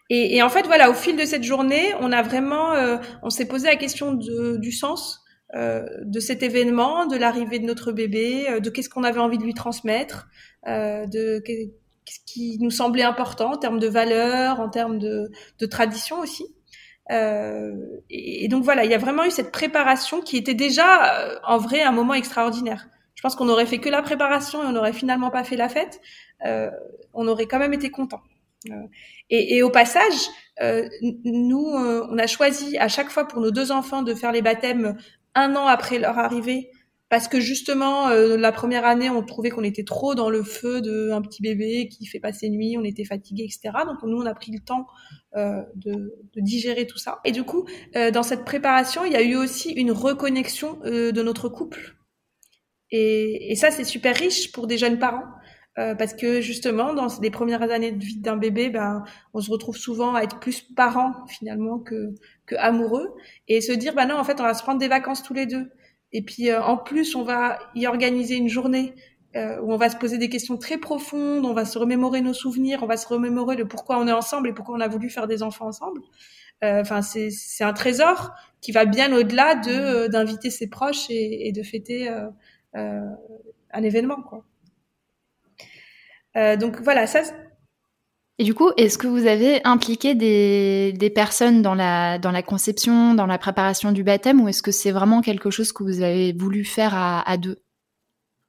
Et, 0.09 0.37
et, 0.37 0.41
en 0.41 0.49
fait, 0.49 0.65
voilà, 0.65 0.89
au 0.89 0.93
fil 0.93 1.17
de 1.17 1.25
cette 1.25 1.43
journée, 1.43 1.93
on 1.99 2.11
a 2.11 2.21
vraiment, 2.21 2.73
on 3.23 3.29
s'est 3.29 3.47
posé 3.47 3.67
la 3.67 3.75
question 3.75 4.13
de, 4.13 4.57
du 4.57 4.71
sens 4.71 5.25
euh, 5.55 5.85
de 6.03 6.19
cet 6.19 6.43
événement, 6.43 7.05
de 7.05 7.15
l'arrivée 7.15 7.59
de 7.59 7.65
notre 7.65 7.93
bébé, 7.93 8.49
euh, 8.49 8.59
de 8.59 8.69
qu'est-ce 8.69 8.89
qu'on 8.89 9.03
avait 9.03 9.21
envie 9.21 9.37
de 9.37 9.43
lui 9.43 9.53
transmettre, 9.53 10.27
euh, 10.67 11.05
de 11.05 11.41
ce 12.11 12.19
qui 12.25 12.57
nous 12.59 12.71
semblait 12.71 13.03
important 13.03 13.53
en 13.53 13.57
termes 13.57 13.79
de 13.79 13.87
valeurs, 13.87 14.59
en 14.59 14.69
termes 14.69 14.99
de, 14.99 15.31
de 15.59 15.65
tradition 15.65 16.19
aussi. 16.19 16.45
Euh, 17.11 17.73
et, 18.09 18.47
donc 18.47 18.63
voilà, 18.63 18.85
il 18.85 18.91
y 18.91 18.93
a 18.93 18.97
vraiment 18.97 19.23
eu 19.23 19.31
cette 19.31 19.51
préparation 19.51 20.21
qui 20.21 20.37
était 20.37 20.53
déjà 20.53 21.39
en 21.45 21.57
vrai 21.57 21.81
un 21.81 21.91
moment 21.91 22.13
extraordinaire. 22.13 22.87
Je 23.15 23.21
pense 23.21 23.35
qu'on 23.35 23.49
aurait 23.49 23.65
fait 23.65 23.79
que 23.79 23.89
la 23.89 24.01
préparation 24.01 24.63
et 24.63 24.67
on 24.67 24.71
n'aurait 24.71 24.93
finalement 24.93 25.31
pas 25.31 25.43
fait 25.43 25.55
la 25.55 25.69
fête. 25.69 26.01
Euh, 26.45 26.69
on 27.13 27.27
aurait 27.27 27.47
quand 27.47 27.59
même 27.59 27.73
été 27.73 27.89
content. 27.89 28.21
Et, 29.29 29.55
et, 29.55 29.63
au 29.63 29.69
passage, 29.69 30.27
euh, 30.61 30.87
nous, 31.23 31.65
on 31.65 32.17
a 32.17 32.27
choisi 32.27 32.77
à 32.77 32.89
chaque 32.89 33.09
fois 33.09 33.25
pour 33.25 33.39
nos 33.39 33.51
deux 33.51 33.71
enfants 33.71 34.01
de 34.01 34.13
faire 34.13 34.31
les 34.31 34.41
baptêmes 34.41 34.97
un 35.35 35.55
an 35.55 35.67
après 35.67 35.99
leur 35.99 36.17
arrivée 36.19 36.71
parce 37.09 37.27
que 37.27 37.39
justement 37.39 38.09
euh, 38.09 38.37
la 38.37 38.51
première 38.51 38.85
année 38.85 39.09
on 39.09 39.23
trouvait 39.23 39.49
qu'on 39.49 39.63
était 39.63 39.83
trop 39.83 40.15
dans 40.15 40.29
le 40.29 40.43
feu 40.43 40.81
d'un 40.81 41.21
petit 41.21 41.41
bébé 41.41 41.87
qui 41.87 42.05
fait 42.05 42.19
passer 42.19 42.49
nuit, 42.49 42.77
on 42.77 42.83
était 42.83 43.05
fatigué, 43.05 43.43
etc. 43.43 43.85
Donc 43.85 43.97
nous 44.03 44.17
on 44.17 44.25
a 44.25 44.33
pris 44.33 44.51
le 44.51 44.59
temps 44.59 44.87
euh, 45.35 45.61
de, 45.75 46.13
digérer 46.35 46.87
tout 46.87 46.97
ça. 46.97 47.19
Et 47.23 47.31
du 47.31 47.43
coup 47.43 47.65
euh, 47.95 48.11
dans 48.11 48.23
cette 48.23 48.45
préparation 48.45 49.05
il 49.05 49.13
y 49.13 49.15
a 49.17 49.21
eu 49.21 49.35
aussi 49.35 49.71
une 49.71 49.91
reconnexion 49.91 50.79
euh, 50.85 51.11
de 51.11 51.21
notre 51.21 51.49
couple. 51.49 51.95
Et, 52.91 53.51
et 53.51 53.55
ça 53.55 53.71
c'est 53.71 53.83
super 53.83 54.15
riche 54.15 54.51
pour 54.51 54.67
des 54.67 54.77
jeunes 54.77 54.99
parents. 54.99 55.25
Euh, 55.79 55.93
parce 55.93 56.15
que 56.15 56.41
justement, 56.41 56.95
dans 56.95 57.07
les 57.21 57.29
premières 57.29 57.61
années 57.61 57.91
de 57.91 58.03
vie 58.03 58.19
d'un 58.19 58.35
bébé, 58.35 58.69
ben, 58.69 59.03
on 59.35 59.41
se 59.41 59.51
retrouve 59.51 59.77
souvent 59.77 60.15
à 60.15 60.21
être 60.23 60.39
plus 60.39 60.61
parents 60.61 61.13
finalement 61.27 61.77
que, 61.77 62.15
que 62.47 62.55
amoureux, 62.55 63.13
et 63.47 63.61
se 63.61 63.71
dire, 63.71 63.93
bah 63.93 64.07
non, 64.07 64.15
en 64.17 64.23
fait, 64.23 64.39
on 64.39 64.43
va 64.43 64.55
se 64.55 64.63
prendre 64.63 64.79
des 64.79 64.87
vacances 64.87 65.21
tous 65.21 65.35
les 65.35 65.45
deux. 65.45 65.69
Et 66.11 66.21
puis 66.21 66.49
euh, 66.49 66.61
en 66.61 66.77
plus, 66.77 67.15
on 67.15 67.23
va 67.23 67.59
y 67.75 67.87
organiser 67.87 68.35
une 68.35 68.47
journée 68.47 68.93
euh, 69.35 69.59
où 69.61 69.73
on 69.73 69.77
va 69.77 69.89
se 69.89 69.97
poser 69.97 70.17
des 70.17 70.29
questions 70.29 70.57
très 70.57 70.77
profondes, 70.77 71.45
on 71.45 71.53
va 71.53 71.65
se 71.65 71.77
remémorer 71.77 72.21
nos 72.21 72.33
souvenirs, 72.33 72.79
on 72.81 72.87
va 72.87 72.97
se 72.97 73.07
remémorer 73.07 73.55
le 73.55 73.67
pourquoi 73.67 73.99
on 73.99 74.07
est 74.07 74.11
ensemble 74.11 74.49
et 74.49 74.53
pourquoi 74.53 74.75
on 74.75 74.81
a 74.81 74.87
voulu 74.87 75.09
faire 75.09 75.27
des 75.27 75.43
enfants 75.43 75.67
ensemble. 75.67 76.01
Euh, 76.63 76.81
enfin, 76.81 77.01
c'est 77.01 77.29
c'est 77.29 77.63
un 77.63 77.73
trésor 77.73 78.33
qui 78.61 78.71
va 78.71 78.85
bien 78.85 79.13
au-delà 79.13 79.55
de 79.55 80.07
d'inviter 80.07 80.49
ses 80.49 80.69
proches 80.69 81.09
et, 81.09 81.47
et 81.47 81.51
de 81.51 81.63
fêter 81.63 82.09
un 82.73 83.83
événement, 83.83 84.21
quoi. 84.21 84.45
donc 86.57 86.79
voilà, 86.81 87.07
ça 87.07 87.23
et 88.39 88.43
du 88.43 88.53
coup, 88.53 88.69
est-ce 88.77 88.97
que 88.97 89.07
vous 89.07 89.25
avez 89.25 89.61
impliqué 89.63 90.13
des, 90.13 90.93
des, 90.93 91.09
personnes 91.09 91.61
dans 91.61 91.73
la, 91.73 92.19
dans 92.19 92.31
la 92.31 92.43
conception, 92.43 93.13
dans 93.15 93.25
la 93.25 93.37
préparation 93.37 93.91
du 93.91 94.03
baptême, 94.03 94.41
ou 94.41 94.47
est-ce 94.47 94.61
que 94.61 94.71
c'est 94.71 94.91
vraiment 94.91 95.21
quelque 95.21 95.49
chose 95.49 95.71
que 95.71 95.83
vous 95.83 96.01
avez 96.01 96.33
voulu 96.33 96.63
faire 96.63 96.93
à, 96.93 97.27
à 97.27 97.37
deux? 97.37 97.57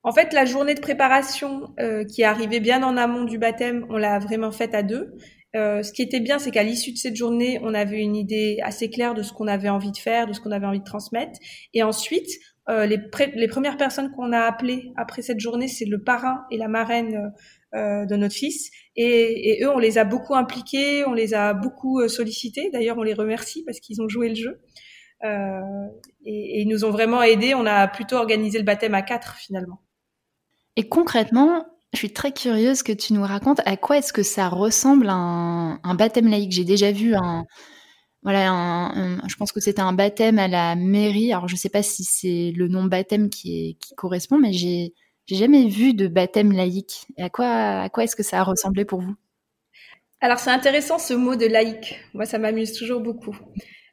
En 0.02 0.12
fait, 0.12 0.32
la 0.32 0.44
journée 0.44 0.74
de 0.74 0.80
préparation 0.80 1.74
euh, 1.80 2.04
qui 2.04 2.22
est 2.22 2.26
arrivée 2.26 2.60
bien 2.60 2.82
en 2.82 2.96
amont 2.96 3.24
du 3.24 3.38
baptême, 3.38 3.86
on 3.88 3.96
l'a 3.96 4.18
vraiment 4.18 4.52
faite 4.52 4.74
à 4.74 4.82
deux. 4.82 5.14
Euh, 5.56 5.82
ce 5.82 5.92
qui 5.92 6.02
était 6.02 6.20
bien, 6.20 6.38
c'est 6.38 6.50
qu'à 6.50 6.62
l'issue 6.62 6.92
de 6.92 6.98
cette 6.98 7.16
journée, 7.16 7.58
on 7.62 7.72
avait 7.72 8.00
une 8.00 8.14
idée 8.16 8.58
assez 8.62 8.90
claire 8.90 9.14
de 9.14 9.22
ce 9.22 9.32
qu'on 9.32 9.46
avait 9.46 9.70
envie 9.70 9.92
de 9.92 9.96
faire, 9.96 10.26
de 10.26 10.32
ce 10.32 10.40
qu'on 10.40 10.50
avait 10.52 10.66
envie 10.66 10.80
de 10.80 10.84
transmettre. 10.84 11.38
Et 11.72 11.82
ensuite, 11.82 12.28
euh, 12.68 12.84
les, 12.84 12.98
les, 13.34 13.48
premières 13.48 13.78
personnes 13.78 14.10
qu'on 14.12 14.32
a 14.32 14.40
appelées 14.40 14.92
après 14.96 15.22
cette 15.22 15.40
journée, 15.40 15.68
c'est 15.68 15.86
le 15.86 16.02
parrain 16.02 16.44
et 16.50 16.58
la 16.58 16.68
marraine 16.68 17.14
euh, 17.16 17.28
de 17.74 18.16
notre 18.16 18.34
fils. 18.34 18.70
Et, 19.00 19.62
eux, 19.62 19.70
on 19.70 19.78
les 19.78 19.96
a 19.96 20.04
beaucoup 20.04 20.34
impliqués, 20.34 21.04
on 21.06 21.12
les 21.12 21.32
a 21.32 21.54
beaucoup 21.54 22.00
euh, 22.00 22.08
sollicités. 22.08 22.68
D'ailleurs, 22.72 22.98
on 22.98 23.04
les 23.04 23.14
remercie 23.14 23.62
parce 23.64 23.78
qu'ils 23.78 24.02
ont 24.02 24.08
joué 24.08 24.28
le 24.28 24.34
jeu. 24.34 24.60
Euh, 25.24 25.60
et, 26.24 26.62
ils 26.62 26.68
nous 26.68 26.84
ont 26.84 26.90
vraiment 26.90 27.22
aidés. 27.22 27.54
On 27.54 27.64
a 27.64 27.86
plutôt 27.86 28.16
organisé 28.16 28.58
le 28.58 28.64
baptême 28.64 28.94
à 28.94 29.02
quatre 29.02 29.36
finalement. 29.36 29.80
Et 30.74 30.88
concrètement, 30.88 31.64
je 31.92 31.98
suis 31.98 32.12
très 32.12 32.32
curieuse 32.32 32.82
que 32.82 32.92
tu 32.92 33.12
nous 33.12 33.22
racontes 33.22 33.60
à 33.66 33.76
quoi 33.76 33.98
est-ce 33.98 34.12
que 34.12 34.24
ça 34.24 34.48
ressemble 34.48 35.08
un, 35.08 35.78
un 35.84 35.94
baptême 35.94 36.26
laïque. 36.26 36.52
J'ai 36.52 36.64
déjà 36.64 36.90
vu 36.90 37.14
un, 37.14 37.44
voilà, 38.22 38.92
je 39.28 39.36
pense 39.36 39.52
que 39.52 39.60
c'était 39.60 39.80
un 39.80 39.92
baptême 39.92 40.40
à 40.40 40.48
la 40.48 40.74
mairie. 40.74 41.32
Alors 41.32 41.46
je 41.46 41.54
sais 41.54 41.68
pas 41.68 41.84
si 41.84 42.02
c'est 42.02 42.52
le 42.56 42.66
nom 42.66 42.84
baptême 42.84 43.30
qui 43.30 43.78
correspond, 43.96 44.38
mais 44.38 44.52
j'ai 44.52 44.92
j'ai 45.28 45.36
jamais 45.36 45.68
vu 45.68 45.92
de 45.92 46.08
baptême 46.08 46.52
laïque. 46.52 47.06
Et 47.18 47.22
à 47.22 47.28
quoi, 47.28 47.82
à 47.82 47.88
quoi 47.90 48.04
est-ce 48.04 48.16
que 48.16 48.22
ça 48.22 48.40
a 48.40 48.42
ressemblé 48.42 48.84
pour 48.86 49.02
vous? 49.02 49.14
Alors 50.20 50.38
c'est 50.38 50.50
intéressant 50.50 50.98
ce 50.98 51.12
mot 51.12 51.36
de 51.36 51.46
laïque. 51.46 52.00
Moi, 52.14 52.24
ça 52.24 52.38
m'amuse 52.38 52.72
toujours 52.72 53.00
beaucoup. 53.00 53.36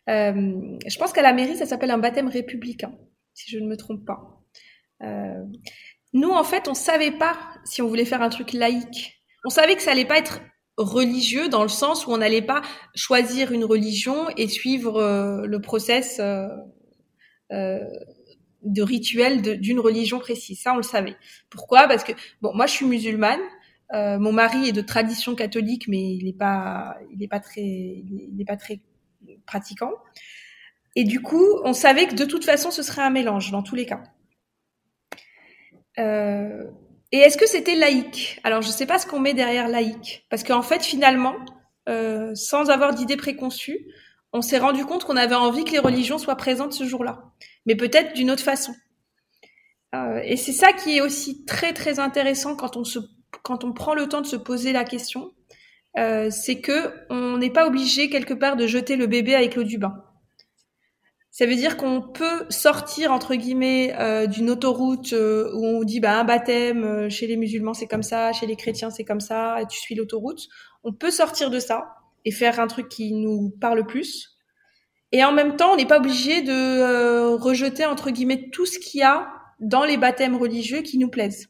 Euh, 0.10 0.78
je 0.88 0.98
pense 0.98 1.12
qu'à 1.12 1.22
la 1.22 1.34
mairie, 1.34 1.58
ça 1.58 1.66
s'appelle 1.66 1.92
un 1.92 1.98
baptême 1.98 2.30
républicain, 2.30 2.94
si 3.34 3.52
je 3.52 3.60
ne 3.60 3.68
me 3.68 3.76
trompe 3.76 4.06
pas. 4.06 4.42
Euh, 5.04 5.44
nous, 6.14 6.32
en 6.32 6.44
fait, 6.46 6.70
on 6.70 6.74
savait 6.74 7.12
pas 7.12 7.38
si 7.66 7.82
on 7.82 7.88
voulait 7.88 8.06
faire 8.06 8.22
un 8.22 8.30
truc 8.30 8.54
laïque. 8.54 9.22
On 9.44 9.50
savait 9.50 9.76
que 9.76 9.82
ça 9.82 9.92
allait 9.92 10.06
pas 10.06 10.18
être 10.18 10.40
religieux 10.78 11.50
dans 11.50 11.64
le 11.64 11.70
sens 11.70 12.08
où 12.08 12.12
on 12.12 12.18
n'allait 12.18 12.42
pas 12.42 12.62
choisir 12.96 13.52
une 13.52 13.66
religion 13.66 14.30
et 14.38 14.48
suivre 14.48 15.02
euh, 15.02 15.46
le 15.46 15.60
process 15.60 16.20
euh, 16.20 16.48
de 18.66 18.82
rituel 18.82 19.42
d'une 19.60 19.80
religion 19.80 20.20
précise. 20.20 20.60
Ça, 20.60 20.74
on 20.74 20.78
le 20.78 20.84
savait. 20.84 21.16
Pourquoi? 21.50 21.88
Parce 21.88 22.04
que 22.04 22.12
bon, 22.42 22.54
moi, 22.54 22.66
je 22.66 22.74
suis 22.74 22.86
musulmane. 22.86 23.40
Euh, 23.94 24.18
mon 24.18 24.34
mari 24.34 24.70
est 24.70 24.72
de 24.72 24.82
tradition 24.82 25.36
catholique, 25.36 25.88
mais 25.88 26.16
il 26.16 26.26
n'est 26.26 26.34
pas, 26.34 26.98
il 27.12 27.24
est 27.24 27.28
pas 27.28 27.40
très, 27.40 27.62
il 27.62 28.32
n'est 28.36 28.46
pas 28.46 28.58
très 28.58 28.82
pratiquant. 29.46 29.92
Et 30.96 31.04
du 31.04 31.22
coup, 31.22 31.46
on 31.64 31.74
savait 31.74 32.08
que 32.08 32.16
de 32.16 32.26
toute 32.26 32.46
façon, 32.46 32.72
ce 32.72 32.82
serait 32.82 33.04
un 33.04 33.10
mélange 33.10 33.52
dans 33.52 33.62
tous 33.62 33.76
les 33.76 33.86
cas. 33.86 34.04
Euh, 36.00 36.66
et 37.12 37.18
est-ce 37.18 37.38
que 37.38 37.48
c'était 37.48 37.76
laïque? 37.76 38.40
Alors, 38.44 38.62
je 38.62 38.68
ne 38.68 38.74
sais 38.74 38.86
pas 38.86 38.98
ce 38.98 39.06
qu'on 39.06 39.20
met 39.20 39.34
derrière 39.34 39.68
laïque, 39.68 40.26
parce 40.30 40.44
qu'en 40.44 40.62
fait, 40.62 40.84
finalement, 40.84 41.36
euh, 41.88 42.34
sans 42.34 42.70
avoir 42.70 42.94
d'idée 42.94 43.18
préconçue, 43.18 43.86
on 44.34 44.42
s'est 44.42 44.60
rendu 44.60 44.86
compte 44.86 45.06
qu'on 45.06 45.16
avait 45.16 45.36
envie 45.36 45.64
que 45.64 45.72
les 45.72 45.80
religions 45.80 46.18
soient 46.18 46.36
présentes 46.36 46.74
ce 46.74 46.84
jour-là, 46.84 47.24
mais 47.66 47.76
peut-être 47.76 48.14
d'une 48.14 48.32
autre 48.32 48.44
façon. 48.44 48.74
Euh, 49.96 50.20
et 50.24 50.38
c'est 50.38 50.52
ça 50.52 50.74
qui 50.74 50.98
est 50.98 51.02
aussi 51.02 51.46
très 51.46 51.74
très 51.74 52.00
intéressant 52.00 52.56
quand 52.56 53.64
on 53.64 53.74
prend 53.74 53.94
le 53.94 54.08
temps 54.08 54.22
de 54.22 54.28
se 54.28 54.36
poser 54.36 54.74
la 54.74 54.84
question, 54.84 55.32
euh, 55.98 56.30
c'est 56.30 56.60
que 56.60 56.94
on 57.10 57.38
n'est 57.38 57.52
pas 57.52 57.68
obligé 57.68 58.10
quelque 58.10 58.34
part 58.34 58.56
de 58.56 58.68
jeter 58.68 58.96
le 58.96 59.08
bébé 59.08 59.36
avec 59.36 59.56
l'eau 59.56 59.64
du 59.64 59.78
bain. 59.78 60.04
Ça 61.32 61.46
veut 61.46 61.56
dire 61.56 61.76
qu'on 61.76 62.02
peut 62.02 62.46
sortir 62.50 63.12
entre 63.12 63.36
guillemets 63.36 63.94
euh, 64.00 64.26
d'une 64.26 64.50
autoroute 64.50 65.14
où 65.14 65.66
on 65.66 65.84
dit 65.84 66.00
bah 66.00 66.18
un 66.18 66.24
baptême 66.24 67.10
chez 67.10 67.28
les 67.28 67.36
musulmans 67.36 67.74
c'est 67.74 67.88
comme 67.88 68.04
ça, 68.04 68.32
chez 68.32 68.48
les 68.48 68.56
chrétiens 68.56 68.90
c'est 68.90 69.04
comme 69.04 69.20
ça, 69.20 69.62
et 69.62 69.68
tu 69.68 69.80
suis 69.80 69.96
l'autoroute. 69.96 70.48
On 70.84 70.94
peut 70.94 71.12
sortir 71.12 71.50
de 71.50 71.60
ça 71.60 71.96
et 72.26 72.32
faire 72.32 72.60
un 72.60 72.68
truc 72.68 72.90
qui 72.90 73.14
nous 73.14 73.52
parle 73.62 73.86
plus. 73.86 74.36
Et 75.12 75.24
en 75.24 75.32
même 75.32 75.56
temps, 75.56 75.74
on 75.74 75.76
n'est 75.78 75.86
pas 75.86 76.00
obligé 76.00 76.42
de 76.42 76.52
euh, 76.52 77.36
rejeter 77.36 77.86
entre 77.86 78.10
guillemets 78.10 78.50
tout 78.52 78.66
ce 78.66 78.80
qu'il 78.80 79.00
y 79.00 79.04
a 79.04 79.32
dans 79.60 79.86
les 79.86 79.98
baptêmes 79.98 80.36
religieux 80.36 80.82
qui 80.82 80.98
nous 80.98 81.10
plaisent. 81.10 81.48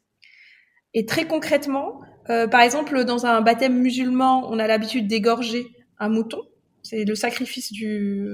Et 0.93 1.05
très 1.05 1.25
concrètement, 1.25 2.01
euh, 2.29 2.47
par 2.47 2.61
exemple, 2.61 3.03
dans 3.05 3.25
un 3.25 3.41
baptême 3.41 3.77
musulman, 3.79 4.47
on 4.51 4.59
a 4.59 4.67
l'habitude 4.67 5.07
d'égorger 5.07 5.65
un 5.97 6.09
mouton. 6.09 6.41
C'est 6.83 7.05
le 7.05 7.15
sacrifice 7.15 7.71
du 7.71 8.27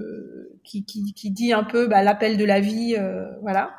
qui, 0.63 0.83
qui, 0.83 1.13
qui, 1.13 1.31
dit 1.31 1.53
un 1.53 1.63
peu 1.63 1.87
bah, 1.87 2.03
l'appel 2.03 2.35
de 2.35 2.43
la 2.43 2.59
vie, 2.59 2.95
euh, 2.97 3.25
voilà. 3.41 3.73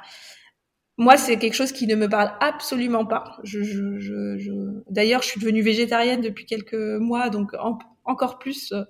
Moi, 0.96 1.16
c'est 1.16 1.36
quelque 1.38 1.54
chose 1.54 1.72
qui 1.72 1.86
ne 1.86 1.94
me 1.94 2.08
parle 2.08 2.32
absolument 2.40 3.04
pas. 3.04 3.38
Je, 3.44 3.62
je, 3.62 3.98
je, 3.98 4.38
je... 4.38 4.52
D'ailleurs, 4.88 5.22
je 5.22 5.28
suis 5.28 5.40
devenue 5.40 5.62
végétarienne 5.62 6.20
depuis 6.20 6.46
quelques 6.46 6.74
mois, 6.74 7.28
donc 7.28 7.52
en, 7.54 7.78
encore 8.04 8.38
plus, 8.38 8.72
euh, 8.72 8.84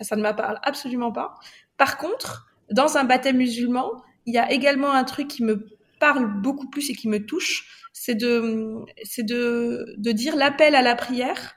ça 0.00 0.16
ne 0.16 0.22
me 0.22 0.32
parle 0.36 0.58
absolument 0.62 1.12
pas. 1.12 1.34
Par 1.76 1.98
contre, 1.98 2.46
dans 2.70 2.96
un 2.96 3.04
baptême 3.04 3.38
musulman, 3.38 3.90
il 4.26 4.34
y 4.34 4.38
a 4.38 4.50
également 4.50 4.92
un 4.92 5.04
truc 5.04 5.28
qui 5.28 5.42
me 5.42 5.66
parle 6.00 6.40
beaucoup 6.40 6.68
plus 6.68 6.90
et 6.90 6.94
qui 6.94 7.08
me 7.08 7.24
touche, 7.24 7.88
c'est 7.92 8.14
de, 8.14 8.84
c'est 9.02 9.24
de, 9.24 9.94
de 9.96 10.12
dire 10.12 10.36
l'appel 10.36 10.74
à 10.74 10.82
la 10.82 10.94
prière 10.94 11.56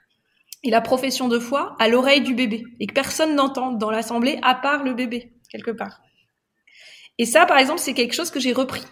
et 0.64 0.70
la 0.70 0.82
profession 0.82 1.28
de 1.28 1.40
foi 1.40 1.76
à 1.80 1.88
l'oreille 1.88 2.22
du 2.22 2.34
bébé 2.34 2.64
et 2.80 2.88
que 2.88 2.94
personne 2.94 3.36
n'entende 3.36 3.78
dans 3.78 3.92
l'assemblée 3.92 4.40
à 4.42 4.56
part 4.56 4.84
le 4.84 4.94
bébé 4.94 5.34
quelque 5.50 5.72
part. 5.72 6.02
Et 7.18 7.26
ça, 7.26 7.46
par 7.46 7.58
exemple, 7.58 7.80
c'est 7.80 7.94
quelque 7.94 8.14
chose 8.14 8.32
que 8.32 8.40
j'ai 8.40 8.54
repris. 8.54 8.84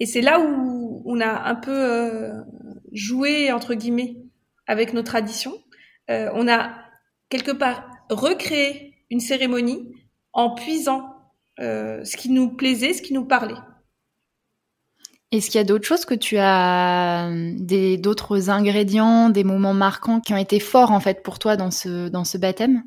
Et 0.00 0.06
c'est 0.06 0.20
là 0.20 0.40
où 0.40 1.02
on 1.06 1.20
a 1.20 1.48
un 1.48 1.54
peu 1.54 1.72
euh, 1.72 2.32
joué 2.92 3.52
entre 3.52 3.74
guillemets 3.74 4.16
avec 4.66 4.92
nos 4.92 5.02
traditions. 5.02 5.54
Euh, 6.10 6.30
on 6.34 6.48
a 6.48 6.74
quelque 7.32 7.52
part 7.52 7.88
recréé 8.10 8.94
une 9.10 9.20
cérémonie 9.20 9.88
en 10.34 10.54
puisant 10.54 11.14
euh, 11.60 12.04
ce 12.04 12.16
qui 12.16 12.30
nous 12.30 12.50
plaisait, 12.50 12.92
ce 12.92 13.02
qui 13.02 13.14
nous 13.14 13.24
parlait. 13.24 13.60
Est-ce 15.30 15.50
qu'il 15.50 15.58
y 15.58 15.62
a 15.62 15.64
d'autres 15.64 15.86
choses 15.86 16.04
que 16.04 16.14
tu 16.14 16.36
as, 16.38 17.30
des 17.56 17.96
d'autres 17.96 18.50
ingrédients, 18.50 19.30
des 19.30 19.44
moments 19.44 19.72
marquants 19.72 20.20
qui 20.20 20.34
ont 20.34 20.38
été 20.38 20.60
forts 20.60 20.92
en 20.92 21.00
fait 21.00 21.22
pour 21.22 21.38
toi 21.38 21.56
dans 21.56 21.70
ce 21.70 22.10
dans 22.10 22.24
ce 22.24 22.36
baptême? 22.36 22.82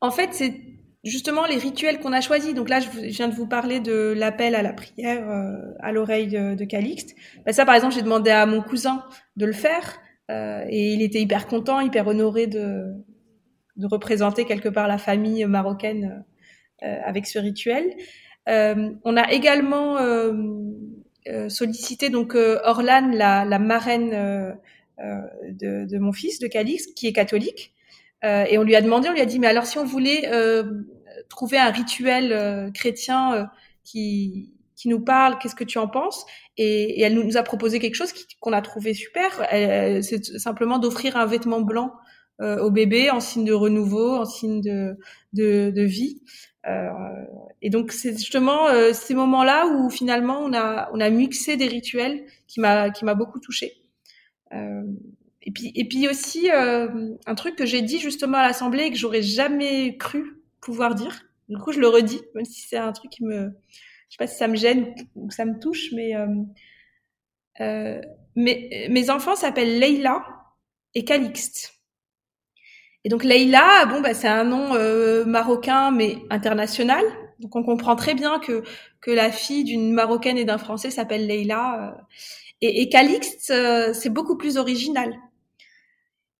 En 0.00 0.10
fait, 0.10 0.30
c'est 0.32 0.60
justement 1.04 1.46
les 1.46 1.56
rituels 1.56 2.00
qu'on 2.00 2.12
a 2.12 2.20
choisis. 2.20 2.52
Donc 2.52 2.68
là, 2.68 2.80
je 2.80 2.88
viens 2.88 3.28
de 3.28 3.34
vous 3.34 3.46
parler 3.46 3.78
de 3.78 4.12
l'appel 4.16 4.56
à 4.56 4.62
la 4.62 4.72
prière 4.72 5.30
euh, 5.30 5.52
à 5.78 5.92
l'oreille 5.92 6.26
de, 6.26 6.56
de, 6.56 6.64
Calixte. 6.64 7.14
Ben 7.46 7.52
ça, 7.52 7.64
par 7.64 7.76
exemple, 7.76 7.94
j'ai 7.94 8.02
demandé 8.02 8.30
à 8.30 8.44
mon 8.46 8.60
cousin 8.60 9.04
de 9.36 9.46
le 9.46 9.52
faire 9.52 10.00
euh, 10.32 10.64
et 10.68 10.94
il 10.94 11.02
était 11.02 11.20
hyper 11.20 11.46
content, 11.46 11.78
hyper 11.78 12.08
honoré 12.08 12.48
de 12.48 12.92
de 13.76 13.86
représenter 13.86 14.44
quelque 14.44 14.68
part 14.68 14.88
la 14.88 14.98
famille 14.98 15.44
marocaine 15.46 16.24
euh, 16.82 16.96
avec 17.04 17.26
ce 17.26 17.38
rituel. 17.38 17.94
Euh, 18.48 18.90
on 19.04 19.16
a 19.16 19.30
également 19.32 19.96
euh, 19.98 21.48
sollicité 21.48 22.10
donc 22.10 22.34
Orlan, 22.34 23.10
la, 23.12 23.44
la 23.44 23.58
marraine 23.58 24.10
de, 24.98 25.86
de, 25.86 25.98
mon 25.98 26.12
fils, 26.12 26.38
de 26.40 26.46
Calix, 26.46 26.86
qui 26.88 27.06
est 27.06 27.12
catholique, 27.12 27.72
et 28.22 28.56
on 28.58 28.62
lui 28.62 28.74
a 28.74 28.80
demandé, 28.80 29.08
on 29.08 29.12
lui 29.12 29.20
a 29.20 29.26
dit, 29.26 29.38
mais 29.38 29.46
alors 29.46 29.66
si 29.66 29.78
on 29.78 29.84
voulait 29.84 30.30
trouver 31.28 31.58
un 31.58 31.70
rituel 31.70 32.72
chrétien 32.72 33.50
qui 33.84 34.50
qui 34.76 34.88
nous 34.88 35.00
parle, 35.00 35.38
qu'est-ce 35.38 35.54
que 35.54 35.64
tu 35.64 35.78
en 35.78 35.88
penses? 35.88 36.26
Et, 36.56 37.00
et, 37.00 37.02
elle 37.02 37.14
nous 37.14 37.36
a 37.36 37.42
proposé 37.42 37.78
quelque 37.78 37.94
chose 37.94 38.12
qu'on 38.40 38.52
a 38.52 38.60
trouvé 38.60 38.92
super. 38.92 39.46
C'est 40.02 40.24
simplement 40.38 40.78
d'offrir 40.78 41.16
un 41.16 41.26
vêtement 41.26 41.60
blanc 41.60 41.92
euh, 42.40 42.58
au 42.60 42.70
bébé 42.70 43.10
en 43.10 43.20
signe 43.20 43.44
de 43.44 43.52
renouveau, 43.52 44.16
en 44.16 44.24
signe 44.24 44.60
de, 44.60 44.96
de, 45.32 45.70
de 45.70 45.82
vie. 45.82 46.20
Euh, 46.66 46.88
et 47.62 47.70
donc 47.70 47.92
c'est 47.92 48.12
justement 48.16 48.68
euh, 48.68 48.92
ces 48.92 49.14
moments-là 49.14 49.66
où 49.66 49.90
finalement 49.90 50.38
on 50.40 50.52
a 50.54 50.88
on 50.94 51.00
a 51.00 51.10
mixé 51.10 51.56
des 51.56 51.66
rituels 51.66 52.24
qui 52.46 52.60
m'a 52.60 52.90
qui 52.90 53.04
m'a 53.04 53.14
beaucoup 53.14 53.38
touchée. 53.40 53.72
Euh, 54.52 54.82
et 55.42 55.50
puis 55.52 55.72
et 55.74 55.86
puis 55.86 56.08
aussi 56.08 56.50
euh, 56.50 57.14
un 57.26 57.34
truc 57.34 57.56
que 57.56 57.66
j'ai 57.66 57.82
dit 57.82 57.98
justement 58.00 58.38
à 58.38 58.42
l'assemblée 58.46 58.84
et 58.84 58.90
que 58.90 58.96
j'aurais 58.96 59.22
jamais 59.22 59.96
cru 59.98 60.42
pouvoir 60.60 60.94
dire. 60.94 61.22
Du 61.48 61.58
coup 61.58 61.72
je 61.72 61.80
le 61.80 61.88
redis 61.88 62.22
même 62.34 62.44
si 62.46 62.62
c'est 62.66 62.78
un 62.78 62.92
truc 62.92 63.10
qui 63.10 63.24
me 63.24 63.50
je 64.08 64.16
sais 64.16 64.18
pas 64.18 64.26
si 64.26 64.36
ça 64.38 64.48
me 64.48 64.56
gêne 64.56 64.94
ou 65.16 65.30
ça 65.30 65.44
me 65.44 65.58
touche 65.58 65.92
mais 65.92 66.14
euh, 67.60 68.00
mes, 68.36 68.88
mes 68.90 69.10
enfants 69.10 69.36
s'appellent 69.36 69.78
Leila 69.78 70.24
et 70.94 71.04
Calixte. 71.04 71.73
Et 73.04 73.10
donc 73.10 73.22
Leïla, 73.22 73.86
bon 73.86 74.00
bah 74.00 74.14
c'est 74.14 74.28
un 74.28 74.44
nom 74.44 74.74
euh, 74.74 75.24
marocain 75.26 75.90
mais 75.90 76.18
international. 76.30 77.04
Donc 77.38 77.54
on 77.56 77.62
comprend 77.62 77.96
très 77.96 78.14
bien 78.14 78.38
que 78.38 78.62
que 79.00 79.10
la 79.10 79.30
fille 79.30 79.64
d'une 79.64 79.92
marocaine 79.92 80.38
et 80.38 80.44
d'un 80.44 80.58
français 80.58 80.90
s'appelle 80.90 81.26
Leïla. 81.26 81.96
Euh, 81.98 82.02
et, 82.62 82.80
et 82.82 82.88
Calixte, 82.88 83.50
euh, 83.50 83.92
c'est 83.92 84.08
beaucoup 84.08 84.36
plus 84.38 84.56
original. 84.56 85.14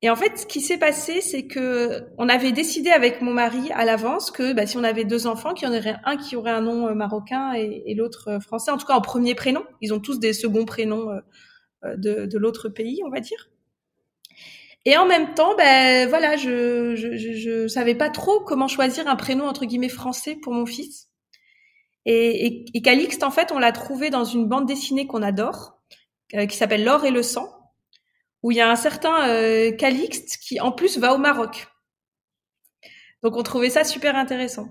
Et 0.00 0.10
en 0.10 0.16
fait, 0.16 0.38
ce 0.38 0.46
qui 0.46 0.60
s'est 0.60 0.78
passé, 0.78 1.20
c'est 1.20 1.46
que 1.46 2.04
on 2.18 2.28
avait 2.28 2.52
décidé 2.52 2.90
avec 2.90 3.22
mon 3.22 3.32
mari 3.32 3.70
à 3.74 3.84
l'avance 3.84 4.30
que 4.30 4.52
bah, 4.52 4.66
si 4.66 4.76
on 4.76 4.84
avait 4.84 5.04
deux 5.04 5.26
enfants, 5.26 5.54
qu'il 5.54 5.68
y 5.68 5.70
en 5.70 5.74
aurait 5.76 5.96
un 6.04 6.16
qui 6.16 6.36
aurait 6.36 6.50
un 6.50 6.60
nom 6.62 6.88
euh, 6.88 6.94
marocain 6.94 7.54
et, 7.54 7.82
et 7.86 7.94
l'autre 7.94 8.38
français, 8.40 8.70
en 8.70 8.78
tout 8.78 8.86
cas 8.86 8.94
en 8.94 9.00
premier 9.02 9.34
prénom. 9.34 9.64
Ils 9.82 9.92
ont 9.92 10.00
tous 10.00 10.18
des 10.18 10.32
seconds 10.32 10.64
prénoms 10.64 11.08
de, 11.84 12.26
de 12.26 12.38
l'autre 12.38 12.68
pays, 12.70 13.02
on 13.04 13.10
va 13.10 13.20
dire. 13.20 13.50
Et 14.86 14.96
en 14.96 15.06
même 15.06 15.34
temps, 15.34 15.54
ben 15.56 16.08
voilà, 16.08 16.36
je, 16.36 16.94
je, 16.94 17.16
je, 17.16 17.32
je, 17.32 17.68
savais 17.68 17.94
pas 17.94 18.10
trop 18.10 18.40
comment 18.40 18.68
choisir 18.68 19.08
un 19.08 19.16
prénom 19.16 19.46
entre 19.46 19.64
guillemets 19.64 19.88
français 19.88 20.36
pour 20.36 20.52
mon 20.52 20.66
fils. 20.66 21.08
Et, 22.04 22.46
et, 22.46 22.64
et 22.74 22.82
Calixte, 22.82 23.22
en 23.22 23.30
fait, 23.30 23.50
on 23.50 23.58
l'a 23.58 23.72
trouvé 23.72 24.10
dans 24.10 24.24
une 24.24 24.46
bande 24.46 24.66
dessinée 24.66 25.06
qu'on 25.06 25.22
adore, 25.22 25.80
euh, 26.34 26.46
qui 26.46 26.56
s'appelle 26.56 26.84
L'or 26.84 27.06
et 27.06 27.10
le 27.10 27.22
sang, 27.22 27.48
où 28.42 28.50
il 28.50 28.58
y 28.58 28.60
a 28.60 28.70
un 28.70 28.76
certain 28.76 29.28
euh, 29.28 29.72
Calixte 29.72 30.36
qui, 30.36 30.60
en 30.60 30.70
plus, 30.70 30.98
va 30.98 31.14
au 31.14 31.18
Maroc. 31.18 31.66
Donc, 33.22 33.36
on 33.36 33.42
trouvait 33.42 33.70
ça 33.70 33.84
super 33.84 34.16
intéressant. 34.16 34.68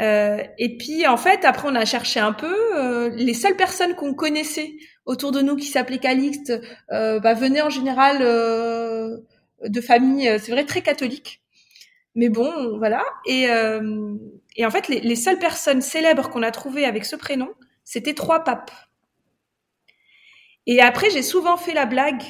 Euh, 0.00 0.42
et 0.58 0.76
puis, 0.76 1.06
en 1.06 1.16
fait, 1.16 1.44
après, 1.44 1.68
on 1.70 1.76
a 1.76 1.84
cherché 1.84 2.18
un 2.18 2.32
peu. 2.32 2.52
Euh, 2.76 3.10
les 3.10 3.34
seules 3.34 3.56
personnes 3.56 3.94
qu'on 3.94 4.14
connaissait 4.14 4.72
autour 5.06 5.30
de 5.30 5.40
nous 5.40 5.54
qui 5.56 5.66
s'appelaient 5.66 5.98
Calixte 5.98 6.52
euh, 6.90 7.20
bah, 7.20 7.34
venaient 7.34 7.62
en 7.62 7.70
général 7.70 8.18
euh, 8.22 9.18
de 9.64 9.80
famille, 9.80 10.28
euh, 10.28 10.38
c'est 10.38 10.52
vrai, 10.52 10.64
très 10.64 10.82
catholique. 10.82 11.42
Mais 12.14 12.28
bon, 12.28 12.78
voilà. 12.78 13.02
Et, 13.26 13.48
euh, 13.48 14.14
en 14.60 14.70
fait, 14.70 14.88
les, 14.88 15.00
les, 15.00 15.16
seules 15.16 15.38
personnes 15.38 15.80
célèbres 15.80 16.30
qu'on 16.30 16.42
a 16.42 16.50
trouvées 16.50 16.84
avec 16.84 17.04
ce 17.04 17.16
prénom, 17.16 17.50
c'était 17.84 18.14
trois 18.14 18.44
papes. 18.44 18.70
Et 20.66 20.80
après, 20.80 21.10
j'ai 21.10 21.22
souvent 21.22 21.56
fait 21.56 21.74
la 21.74 21.86
blague 21.86 22.22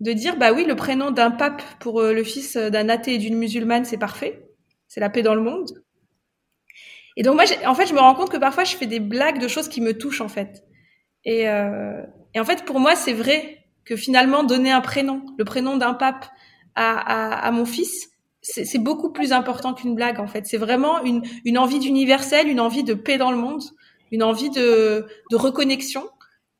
de 0.00 0.12
dire 0.12 0.36
bah 0.36 0.52
oui, 0.52 0.64
le 0.64 0.76
prénom 0.76 1.10
d'un 1.10 1.30
pape 1.30 1.62
pour 1.78 2.02
le 2.02 2.24
fils 2.24 2.56
d'un 2.56 2.88
athée 2.88 3.14
et 3.14 3.18
d'une 3.18 3.36
musulmane, 3.36 3.84
c'est 3.84 3.98
parfait, 3.98 4.42
c'est 4.88 5.00
la 5.00 5.10
paix 5.10 5.22
dans 5.22 5.34
le 5.34 5.42
monde. 5.42 5.84
Et 7.16 7.22
donc 7.22 7.34
moi, 7.34 7.44
en 7.66 7.74
fait, 7.74 7.86
je 7.86 7.92
me 7.94 8.00
rends 8.00 8.14
compte 8.14 8.30
que 8.30 8.38
parfois 8.38 8.64
je 8.64 8.74
fais 8.76 8.86
des 8.86 8.98
blagues 9.00 9.38
de 9.38 9.46
choses 9.46 9.68
qui 9.68 9.80
me 9.80 9.96
touchent 9.96 10.22
en 10.22 10.28
fait. 10.28 10.64
Euh, 11.26 12.02
et 12.34 12.40
en 12.40 12.44
fait, 12.44 12.64
pour 12.64 12.80
moi, 12.80 12.96
c'est 12.96 13.12
vrai 13.12 13.59
que 13.84 13.96
finalement 13.96 14.44
donner 14.44 14.70
un 14.70 14.80
prénom, 14.80 15.22
le 15.38 15.44
prénom 15.44 15.76
d'un 15.76 15.94
pape 15.94 16.26
à, 16.76 17.50
mon 17.52 17.66
fils, 17.66 18.10
c'est 18.42 18.78
beaucoup 18.78 19.12
plus 19.12 19.32
important 19.32 19.74
qu'une 19.74 19.94
blague 19.94 20.18
en 20.18 20.26
fait. 20.26 20.46
C'est 20.46 20.56
vraiment 20.56 21.02
une, 21.04 21.58
envie 21.58 21.78
d'universel, 21.78 22.48
une 22.48 22.60
envie 22.60 22.84
de 22.84 22.94
paix 22.94 23.18
dans 23.18 23.30
le 23.30 23.36
monde, 23.36 23.62
une 24.12 24.22
envie 24.22 24.50
de, 24.50 25.06
reconnexion. 25.32 26.08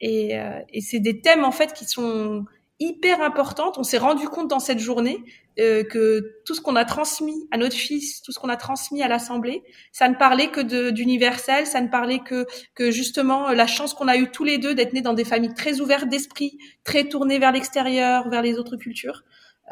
Et, 0.02 0.38
euh, 0.38 0.58
et 0.72 0.80
c'est 0.80 1.00
des 1.00 1.20
thèmes 1.20 1.44
en 1.44 1.52
fait 1.52 1.72
qui 1.74 1.84
sont 1.84 2.44
hyper 2.80 3.22
importantes. 3.22 3.78
On 3.78 3.82
s'est 3.82 3.98
rendu 3.98 4.28
compte 4.28 4.48
dans 4.48 4.58
cette 4.58 4.78
journée 4.78 5.22
euh, 5.60 5.84
que 5.84 6.40
tout 6.46 6.54
ce 6.54 6.60
qu'on 6.60 6.74
a 6.74 6.84
transmis 6.84 7.46
à 7.50 7.58
notre 7.58 7.76
fils, 7.76 8.22
tout 8.22 8.32
ce 8.32 8.38
qu'on 8.38 8.48
a 8.48 8.56
transmis 8.56 9.02
à 9.02 9.08
l'Assemblée, 9.08 9.62
ça 9.92 10.08
ne 10.08 10.14
parlait 10.14 10.48
que 10.48 10.90
d'universel, 10.90 11.66
ça 11.66 11.80
ne 11.80 11.88
parlait 11.88 12.20
que, 12.20 12.46
que 12.74 12.90
justement 12.90 13.50
la 13.50 13.66
chance 13.66 13.92
qu'on 13.92 14.08
a 14.08 14.16
eue 14.16 14.30
tous 14.30 14.44
les 14.44 14.58
deux 14.58 14.74
d'être 14.74 14.94
nés 14.94 15.02
dans 15.02 15.12
des 15.12 15.24
familles 15.24 15.52
très 15.54 15.80
ouvertes 15.80 16.08
d'esprit, 16.08 16.56
très 16.84 17.08
tournées 17.08 17.38
vers 17.38 17.52
l'extérieur, 17.52 18.28
vers 18.30 18.42
les 18.42 18.58
autres 18.58 18.76
cultures. 18.76 19.22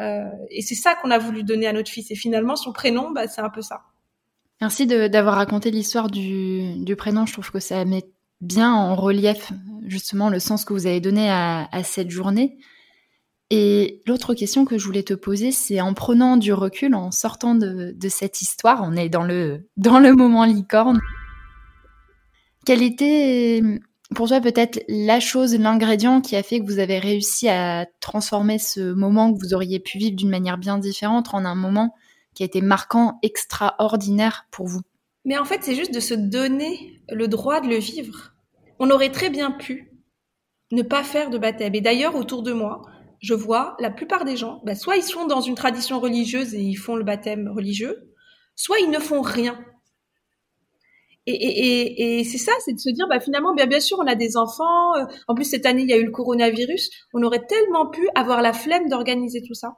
Euh, 0.01 0.29
et 0.51 0.63
c'est 0.63 0.75
ça 0.75 0.95
qu'on 0.95 1.11
a 1.11 1.19
voulu 1.19 1.43
donner 1.43 1.67
à 1.67 1.73
notre 1.73 1.91
fils. 1.91 2.11
Et 2.11 2.15
finalement, 2.15 2.57
son 2.57 2.73
prénom, 2.73 3.11
bah, 3.11 3.27
c'est 3.27 3.41
un 3.41 3.51
peu 3.51 3.63
ça. 3.63 3.83
Merci 4.61 4.87
d'avoir 4.87 5.37
raconté 5.37 5.71
l'histoire 5.71 6.11
du, 6.11 6.95
prénom. 6.99 7.25
Je 7.25 7.33
trouve 7.33 7.51
que 7.51 7.61
ça 7.61 7.85
met 7.85 8.05
bien 8.41 8.73
en 8.73 8.95
relief 8.95 9.53
justement 9.87 10.29
le 10.29 10.39
sens 10.39 10.65
que 10.65 10.73
vous 10.73 10.87
avez 10.87 11.01
donné 11.01 11.31
à 11.31 11.83
cette 11.83 12.11
journée. 12.11 12.59
Et 13.51 14.03
l'autre 14.07 14.35
question 14.35 14.67
que 14.67 14.77
je 14.77 14.85
voulais 14.85 15.03
te 15.03 15.15
poser, 15.15 15.53
c'est 15.53 15.81
en 15.81 15.95
prenant 15.95 16.37
du 16.37 16.53
recul, 16.53 16.95
en 16.95 17.11
sortant 17.11 17.55
de, 17.55 17.95
cette 18.09 18.43
histoire, 18.43 18.83
on 18.83 18.95
est 18.95 19.09
dans 19.09 19.23
le, 19.23 19.67
dans 19.77 19.99
le 19.99 20.13
moment 20.13 20.45
licorne. 20.45 21.01
Quelle 22.67 22.83
était 22.83 23.63
pour 24.15 24.29
toi 24.29 24.41
peut-être 24.41 24.83
la 24.89 25.21
chose, 25.21 25.55
l'ingrédient 25.55 26.21
qui 26.21 26.37
a 26.37 26.43
fait 26.43 26.61
que 26.61 26.67
vous 26.67 26.79
avez 26.79 26.99
réussi 26.99 27.49
à 27.49 27.87
transformer 28.01 28.59
ce 28.59 28.93
moment 28.93 29.33
que 29.33 29.39
vous 29.39 29.55
auriez 29.55 29.81
pu 29.81 29.99
vivre 29.99 30.17
d'une 30.17 30.31
manière 30.31 30.59
bien 30.59 30.79
différente 30.79 31.29
en 31.33 31.45
un 31.45 31.55
moment 31.55 31.95
qui 32.35 32.43
a 32.43 32.47
été 32.47 32.61
marquant, 32.61 33.19
extraordinaire 33.23 34.47
pour 34.51 34.67
vous? 34.67 34.81
Mais 35.25 35.39
en 35.39 35.45
fait, 35.45 35.63
c'est 35.63 35.75
juste 35.75 35.93
de 35.93 36.01
se 36.01 36.15
donner 36.15 37.01
le 37.11 37.29
droit 37.29 37.61
de 37.61 37.69
le 37.69 37.77
vivre. 37.77 38.33
On 38.79 38.91
aurait 38.91 39.13
très 39.13 39.29
bien 39.29 39.51
pu 39.51 39.93
ne 40.71 40.83
pas 40.83 41.03
faire 41.03 41.31
de 41.31 41.39
baptême. 41.39 41.75
Et 41.75 41.81
d'ailleurs, 41.81 42.15
autour 42.15 42.43
de 42.43 42.53
moi, 42.53 42.83
je 43.21 43.35
vois 43.35 43.77
la 43.81 43.91
plupart 43.91 44.25
des 44.25 44.37
gens, 44.37 44.61
bah, 44.65 44.75
soit 44.75 44.97
ils 44.97 45.03
sont 45.03 45.27
dans 45.27 45.41
une 45.41 45.55
tradition 45.55 46.01
religieuse 46.01 46.55
et 46.55 46.61
ils 46.61 46.77
font 46.77 46.97
le 46.97 47.05
baptême 47.05 47.49
religieux, 47.49 48.13
soit 48.55 48.79
ils 48.79 48.91
ne 48.91 48.99
font 48.99 49.23
rien. 49.23 49.59
Et, 51.31 52.21
et, 52.21 52.25
c'est 52.25 52.39
ça, 52.39 52.53
c'est 52.65 52.73
de 52.73 52.79
se 52.79 52.89
dire, 52.89 53.07
bah, 53.07 53.21
finalement, 53.21 53.55
bien, 53.55 53.67
bien 53.67 53.81
sûr, 53.81 53.99
on 54.01 54.07
a 54.07 54.15
des 54.15 54.39
enfants. 54.39 54.97
Euh, 54.97 55.05
en 55.27 55.35
plus, 55.35 55.45
cette 55.45 55.67
année, 55.67 55.83
il 55.83 55.89
y 55.89 55.93
a 55.93 55.99
eu 55.99 56.05
le 56.07 56.11
coronavirus. 56.11 56.89
On 57.13 57.23
aurait 57.23 57.45
tellement 57.45 57.91
pu 57.91 58.09
avoir 58.15 58.41
la 58.41 58.55
flemme 58.55 58.89
d'organiser 58.89 59.43
tout 59.47 59.53
ça. 59.53 59.77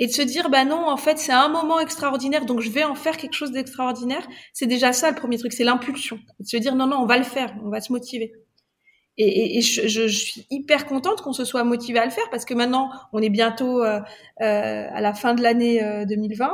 Et 0.00 0.08
de 0.08 0.12
se 0.12 0.22
dire, 0.22 0.50
bah 0.50 0.64
non, 0.64 0.88
en 0.88 0.96
fait, 0.96 1.18
c'est 1.18 1.32
un 1.32 1.48
moment 1.48 1.78
extraordinaire, 1.78 2.46
donc 2.46 2.60
je 2.60 2.70
vais 2.70 2.82
en 2.82 2.96
faire 2.96 3.16
quelque 3.16 3.34
chose 3.34 3.52
d'extraordinaire. 3.52 4.26
C'est 4.52 4.66
déjà 4.66 4.92
ça 4.92 5.08
le 5.10 5.14
premier 5.14 5.38
truc, 5.38 5.52
c'est 5.52 5.62
l'impulsion. 5.62 6.18
De 6.40 6.46
se 6.46 6.56
dire, 6.56 6.74
non, 6.74 6.88
non, 6.88 6.96
on 6.96 7.06
va 7.06 7.18
le 7.18 7.24
faire, 7.24 7.54
on 7.64 7.68
va 7.68 7.80
se 7.80 7.92
motiver. 7.92 8.32
Et, 9.18 9.58
et 9.58 9.60
je, 9.60 9.88
je, 9.88 10.06
suis 10.06 10.46
hyper 10.50 10.86
contente 10.86 11.20
qu'on 11.20 11.34
se 11.34 11.44
soit 11.44 11.64
motivé 11.64 11.98
à 11.98 12.06
le 12.06 12.10
faire 12.10 12.28
parce 12.30 12.46
que 12.46 12.54
maintenant, 12.54 12.90
on 13.12 13.20
est 13.20 13.28
bientôt 13.28 13.84
euh, 13.84 14.00
euh, 14.40 14.88
à 14.90 15.00
la 15.02 15.12
fin 15.12 15.34
de 15.34 15.42
l'année 15.42 15.82
2020. 16.06 16.50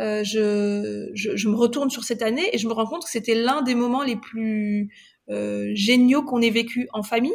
Euh, 0.00 0.24
je, 0.24 1.10
je, 1.14 1.36
je, 1.36 1.48
me 1.48 1.54
retourne 1.54 1.88
sur 1.88 2.02
cette 2.02 2.22
année 2.22 2.48
et 2.52 2.58
je 2.58 2.66
me 2.66 2.72
rends 2.72 2.86
compte 2.86 3.04
que 3.04 3.10
c'était 3.10 3.36
l'un 3.36 3.62
des 3.62 3.76
moments 3.76 4.02
les 4.02 4.16
plus 4.16 4.90
euh, 5.30 5.70
géniaux 5.74 6.22
qu'on 6.22 6.42
ait 6.42 6.50
vécu 6.50 6.88
en 6.92 7.02
famille. 7.02 7.32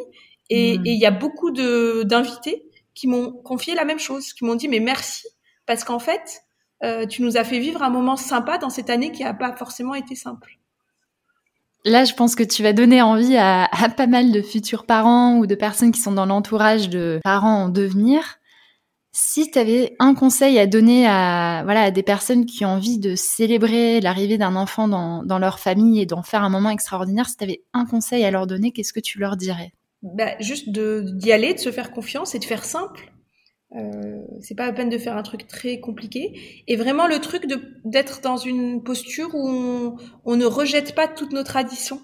Et 0.50 0.78
mmh. 0.78 0.86
il 0.86 1.00
y 1.00 1.06
a 1.06 1.12
beaucoup 1.12 1.52
d'invités 1.52 2.65
qui 2.93 3.08
m'ont 3.08 3.32
confié 3.32 3.76
la 3.76 3.86
même 3.86 4.00
chose, 4.00 4.34
qui 4.34 4.43
m'ont 4.43 4.56
dit 4.56 4.67
mais 4.67 4.80
merci 4.80 5.28
parce 5.65 5.84
qu'en 5.84 6.00
fait, 6.00 6.41
euh, 6.84 7.06
tu 7.06 7.22
nous 7.22 7.38
as 7.38 7.43
fait 7.43 7.60
vivre 7.60 7.82
un 7.82 7.89
moment 7.89 8.17
sympa 8.17 8.58
dans 8.58 8.70
cette 8.70 8.89
année 8.89 9.12
qui 9.12 9.24
n'a 9.24 9.34
pas 9.34 9.56
forcément 9.56 9.96
été 9.96 10.15
simple. 10.15 10.59
Là, 11.86 12.04
je 12.04 12.13
pense 12.13 12.36
que 12.36 12.44
tu 12.44 12.62
vas 12.62 12.74
donner 12.74 13.02
envie 13.02 13.38
à, 13.38 13.70
pas 13.96 14.08
mal 14.08 14.32
de 14.32 14.42
futurs 14.42 14.86
parents 14.86 15.38
ou 15.38 15.48
de 15.48 15.56
personnes 15.56 15.92
qui 15.92 16.02
sont 16.02 16.12
dans 16.12 16.26
l'entourage 16.26 16.89
de 16.89 17.20
parents 17.24 17.63
en 17.63 17.70
devenir. 17.70 18.39
Si 19.12 19.50
tu 19.50 19.58
avais 19.58 19.96
un 20.00 20.13
conseil 20.13 20.60
à 20.60 20.68
donner 20.68 21.08
à, 21.08 21.62
voilà, 21.63 21.84
à 21.84 21.92
des 21.92 22.04
personnes 22.04 22.46
qui 22.46 22.63
ont 22.65 22.70
envie 22.70 23.00
de 23.00 23.15
célébrer 23.15 24.02
l'arrivée 24.02 24.38
d'un 24.38 24.56
enfant 24.56 24.88
dans, 24.88 25.24
dans, 25.24 25.39
leur 25.39 25.60
famille 25.60 26.00
et 26.00 26.06
d'en 26.06 26.22
faire 26.22 26.44
un 26.44 26.50
moment 26.50 26.70
extraordinaire, 26.70 27.28
si 27.28 27.38
tu 27.38 27.44
avais 27.44 27.63
un 27.74 27.86
conseil 27.86 28.24
à 28.24 28.32
leur 28.32 28.46
donner, 28.46 28.72
qu'est-ce 28.72 28.94
que 28.94 29.00
tu 29.00 29.18
leur 29.18 29.36
dirais? 29.36 29.74
Bah, 30.04 30.38
Juste 30.39 30.70
d'y 30.70 31.32
aller, 31.32 31.54
de 31.54 31.60
se 31.60 31.72
faire 31.72 31.92
confiance 31.92 32.36
et 32.36 32.39
de 32.39 32.46
faire 32.46 32.65
simple. 32.65 33.12
Euh, 33.75 34.21
c'est 34.41 34.55
pas 34.55 34.65
la 34.65 34.73
peine 34.73 34.89
de 34.89 34.97
faire 34.97 35.15
un 35.15 35.23
truc 35.23 35.47
très 35.47 35.79
compliqué. 35.79 36.63
Et 36.67 36.75
vraiment 36.75 37.08
le 37.08 37.19
truc 37.19 37.45
d'être 37.86 38.21
dans 38.21 38.38
une 38.38 38.84
posture 38.84 39.34
où 39.36 39.47
on, 39.47 39.95
on, 40.25 40.36
ne 40.36 40.45
rejette 40.45 40.95
pas 40.95 41.08
toutes 41.08 41.34
nos 41.34 41.43
traditions. 41.43 42.01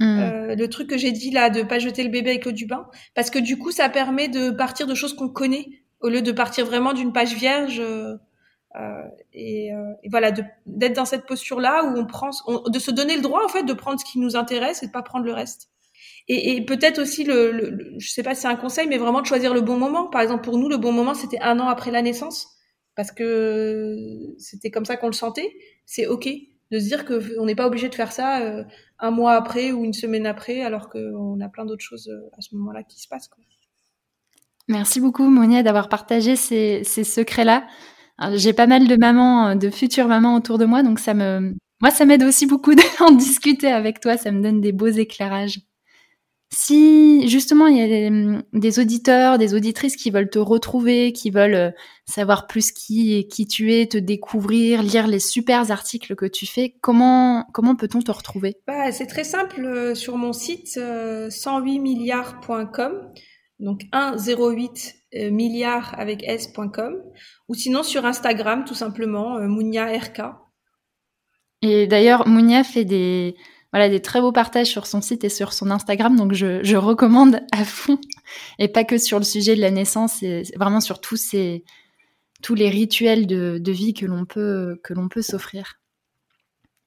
Mmh. 0.00 0.18
Euh, 0.18 0.54
le 0.54 0.68
truc 0.68 0.88
que 0.88 0.96
j'ai 0.96 1.12
dit 1.12 1.30
là, 1.30 1.50
de 1.50 1.62
pas 1.62 1.78
jeter 1.78 2.02
le 2.02 2.08
bébé 2.08 2.30
avec 2.30 2.46
l'eau 2.46 2.52
du 2.52 2.66
bain, 2.66 2.86
parce 3.14 3.28
que 3.28 3.38
du 3.38 3.58
coup, 3.58 3.70
ça 3.70 3.88
permet 3.90 4.28
de 4.28 4.50
partir 4.50 4.86
de 4.86 4.94
choses 4.94 5.14
qu'on 5.14 5.28
connaît, 5.28 5.66
au 6.00 6.08
lieu 6.08 6.22
de 6.22 6.32
partir 6.32 6.64
vraiment 6.64 6.94
d'une 6.94 7.12
page 7.12 7.34
vierge. 7.34 7.80
Euh, 7.80 8.16
euh 8.76 9.02
et, 9.34 9.74
euh, 9.74 9.92
et, 10.02 10.08
voilà, 10.08 10.32
d'être 10.66 10.94
dans 10.94 11.04
cette 11.04 11.26
posture-là 11.26 11.84
où 11.84 11.98
on 11.98 12.06
prend, 12.06 12.30
de 12.66 12.78
se 12.78 12.90
donner 12.90 13.16
le 13.16 13.22
droit 13.22 13.44
en 13.44 13.48
fait 13.48 13.62
de 13.62 13.72
prendre 13.74 14.00
ce 14.00 14.04
qui 14.04 14.18
nous 14.18 14.36
intéresse 14.36 14.82
et 14.82 14.86
de 14.86 14.92
pas 14.92 15.02
prendre 15.02 15.24
le 15.24 15.32
reste. 15.32 15.68
Et, 16.28 16.64
peut-être 16.64 17.00
aussi 17.00 17.24
le, 17.24 17.50
le, 17.50 17.94
je 17.98 18.08
sais 18.08 18.22
pas 18.22 18.34
si 18.34 18.42
c'est 18.42 18.48
un 18.48 18.56
conseil, 18.56 18.86
mais 18.86 18.98
vraiment 18.98 19.20
de 19.20 19.26
choisir 19.26 19.52
le 19.52 19.60
bon 19.60 19.76
moment. 19.76 20.08
Par 20.08 20.20
exemple, 20.20 20.42
pour 20.42 20.58
nous, 20.58 20.68
le 20.68 20.76
bon 20.76 20.92
moment, 20.92 21.14
c'était 21.14 21.40
un 21.40 21.58
an 21.58 21.68
après 21.68 21.90
la 21.90 22.02
naissance, 22.02 22.48
parce 22.94 23.10
que 23.10 23.96
c'était 24.38 24.70
comme 24.70 24.84
ça 24.84 24.96
qu'on 24.96 25.08
le 25.08 25.12
sentait. 25.12 25.52
C'est 25.86 26.06
ok 26.06 26.28
de 26.70 26.78
se 26.78 26.84
dire 26.84 27.04
que 27.04 27.36
on 27.40 27.46
n'est 27.46 27.56
pas 27.56 27.66
obligé 27.66 27.88
de 27.88 27.94
faire 27.96 28.12
ça 28.12 28.42
euh, 28.42 28.62
un 29.00 29.10
mois 29.10 29.32
après 29.32 29.72
ou 29.72 29.84
une 29.84 29.92
semaine 29.92 30.24
après, 30.24 30.62
alors 30.62 30.88
qu'on 30.88 31.40
a 31.40 31.48
plein 31.48 31.64
d'autres 31.64 31.84
choses 31.84 32.08
euh, 32.08 32.30
à 32.38 32.40
ce 32.40 32.54
moment-là 32.54 32.84
qui 32.84 33.00
se 33.00 33.08
passent. 33.08 33.28
Merci 34.68 35.00
beaucoup, 35.00 35.28
Monia, 35.28 35.64
d'avoir 35.64 35.88
partagé 35.88 36.36
ces, 36.36 36.84
ces 36.84 37.02
secrets-là. 37.02 37.66
J'ai 38.34 38.52
pas 38.52 38.68
mal 38.68 38.86
de 38.86 38.96
mamans, 38.96 39.56
de 39.56 39.70
futures 39.70 40.06
mamans 40.06 40.36
autour 40.36 40.58
de 40.58 40.64
moi, 40.64 40.82
donc 40.84 41.00
ça 41.00 41.14
me, 41.14 41.54
moi, 41.80 41.90
ça 41.90 42.04
m'aide 42.04 42.22
aussi 42.22 42.46
beaucoup 42.46 42.74
d'en 42.98 43.10
discuter 43.10 43.72
avec 43.72 44.00
toi. 44.00 44.16
Ça 44.16 44.30
me 44.30 44.42
donne 44.42 44.60
des 44.60 44.72
beaux 44.72 44.86
éclairages. 44.86 45.60
Si 46.52 47.28
justement 47.28 47.68
il 47.68 47.76
y 47.76 47.80
a 47.80 47.86
des, 48.52 48.80
auditeurs, 48.80 49.38
des 49.38 49.54
auditrices 49.54 49.94
qui 49.94 50.10
veulent 50.10 50.30
te 50.30 50.40
retrouver, 50.40 51.12
qui 51.12 51.30
veulent 51.30 51.54
euh, 51.54 51.70
savoir 52.06 52.48
plus 52.48 52.72
qui 52.72 53.28
qui 53.28 53.46
tu 53.46 53.72
es, 53.72 53.86
te 53.86 53.96
découvrir, 53.96 54.82
lire 54.82 55.06
les 55.06 55.20
super 55.20 55.70
articles 55.70 56.16
que 56.16 56.26
tu 56.26 56.46
fais, 56.46 56.74
comment 56.80 57.46
comment 57.52 57.76
peut-on 57.76 58.00
te 58.00 58.10
retrouver? 58.10 58.56
Bah, 58.66 58.90
c'est 58.90 59.06
très 59.06 59.22
simple 59.22 59.64
euh, 59.64 59.94
sur 59.94 60.16
mon 60.16 60.32
site 60.32 60.76
108milliards.com. 60.76 62.92
Euh, 62.94 63.02
donc 63.60 63.82
108 63.92 64.96
milliards 65.30 65.94
avec 65.98 66.24
s.com 66.24 66.96
ou 67.48 67.54
sinon 67.54 67.84
sur 67.84 68.06
Instagram 68.06 68.64
tout 68.64 68.74
simplement 68.74 69.38
Mounia 69.46 69.86
RK. 69.86 70.22
Et 71.62 71.86
d'ailleurs 71.86 72.26
Mounia 72.26 72.64
fait 72.64 72.86
des 72.86 73.36
voilà 73.72 73.88
des 73.88 74.00
très 74.00 74.20
beaux 74.20 74.32
partages 74.32 74.66
sur 74.66 74.86
son 74.86 75.00
site 75.00 75.24
et 75.24 75.28
sur 75.28 75.52
son 75.52 75.70
Instagram, 75.70 76.16
donc 76.16 76.32
je, 76.32 76.62
je 76.62 76.76
recommande 76.76 77.40
à 77.52 77.64
fond. 77.64 77.98
Et 78.58 78.68
pas 78.68 78.84
que 78.84 78.98
sur 78.98 79.18
le 79.18 79.24
sujet 79.24 79.54
de 79.54 79.60
la 79.60 79.70
naissance, 79.70 80.22
et 80.22 80.42
vraiment 80.56 80.80
sur 80.80 81.00
tous 81.00 81.16
ces 81.16 81.64
tous 82.42 82.54
les 82.54 82.70
rituels 82.70 83.26
de, 83.26 83.58
de 83.58 83.72
vie 83.72 83.92
que 83.92 84.06
l'on 84.06 84.24
peut 84.24 84.80
que 84.82 84.94
l'on 84.94 85.08
peut 85.08 85.22
s'offrir. 85.22 85.80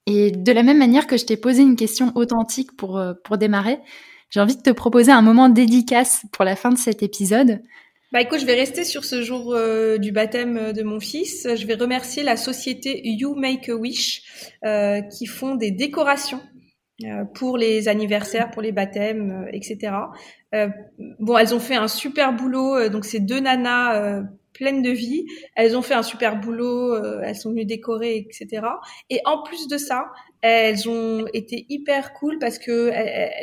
Et 0.06 0.32
de 0.32 0.52
la 0.52 0.63
même 0.63 0.80
manière 0.80 1.08
que 1.08 1.15
je 1.15 1.26
t'ai 1.26 1.38
posé 1.38 1.62
une 1.62 1.76
question 1.76 2.12
authentique 2.15 2.76
pour 2.76 2.98
euh, 2.98 3.13
pour 3.24 3.38
démarrer, 3.38 3.80
j'ai 4.30 4.41
envie 4.41 4.58
de 4.58 4.62
te 4.62 4.72
proposer 4.72 5.12
un 5.12 5.22
moment 5.22 5.48
dédicace 5.48 6.26
pour 6.32 6.43
la 6.43 6.56
fin 6.56 6.72
de 6.72 6.78
cet 6.78 7.04
épisode. 7.04 7.62
Bah 8.13 8.22
écoute, 8.22 8.39
je 8.39 8.46
vais 8.46 8.54
rester 8.54 8.84
sur 8.84 9.06
ce 9.06 9.24
jour 9.24 9.56
euh, 9.56 9.98
du 9.98 10.12
baptême 10.12 10.72
de 10.72 10.84
mon 10.84 11.00
fils. 11.00 11.48
Je 11.56 11.65
vais 11.65 11.74
remercier 11.74 12.22
la 12.22 12.38
société 12.38 13.02
You 13.04 13.34
Make 13.34 13.69
a 13.69 13.76
Wish 13.76 14.22
euh, 14.65 15.02
qui 15.02 15.26
font 15.26 15.56
des 15.56 15.72
décorations 15.72 16.39
euh, 16.39 16.53
pour 17.34 17.58
les 17.58 17.88
anniversaires, 17.88 18.52
pour 18.52 18.62
les 18.62 18.72
baptêmes, 18.72 19.46
euh, 19.46 19.50
etc. 19.52 19.94
Euh, 20.54 20.68
bon, 21.20 21.38
elles 21.38 21.54
ont 21.54 21.60
fait 21.60 21.76
un 21.76 21.88
super 21.88 22.34
boulot. 22.34 22.89
donc, 22.89 23.06
c'est 23.06 23.20
deux 23.20 23.39
nanas 23.39 24.24
pleines 24.54 24.82
de 24.82 24.92
vie. 24.92 25.26
Elles 25.56 25.76
ont 25.76 25.82
fait 25.82 25.94
un 25.94 26.04
super 26.04 26.39
boulot, 26.39 26.94
euh, 26.94 27.22
elles 27.24 27.36
sont 27.36 27.50
venues 27.50 27.66
décorer, 27.66 28.18
etc. 28.18 28.66
Et 29.10 29.20
en 29.26 29.42
plus 29.44 29.68
de 29.68 29.78
ça, 29.78 30.06
elles 30.42 30.88
ont 30.88 31.26
été 31.34 31.66
hyper 31.70 32.13
cool 32.13 32.38
parce 32.39 32.60
que 32.60 32.92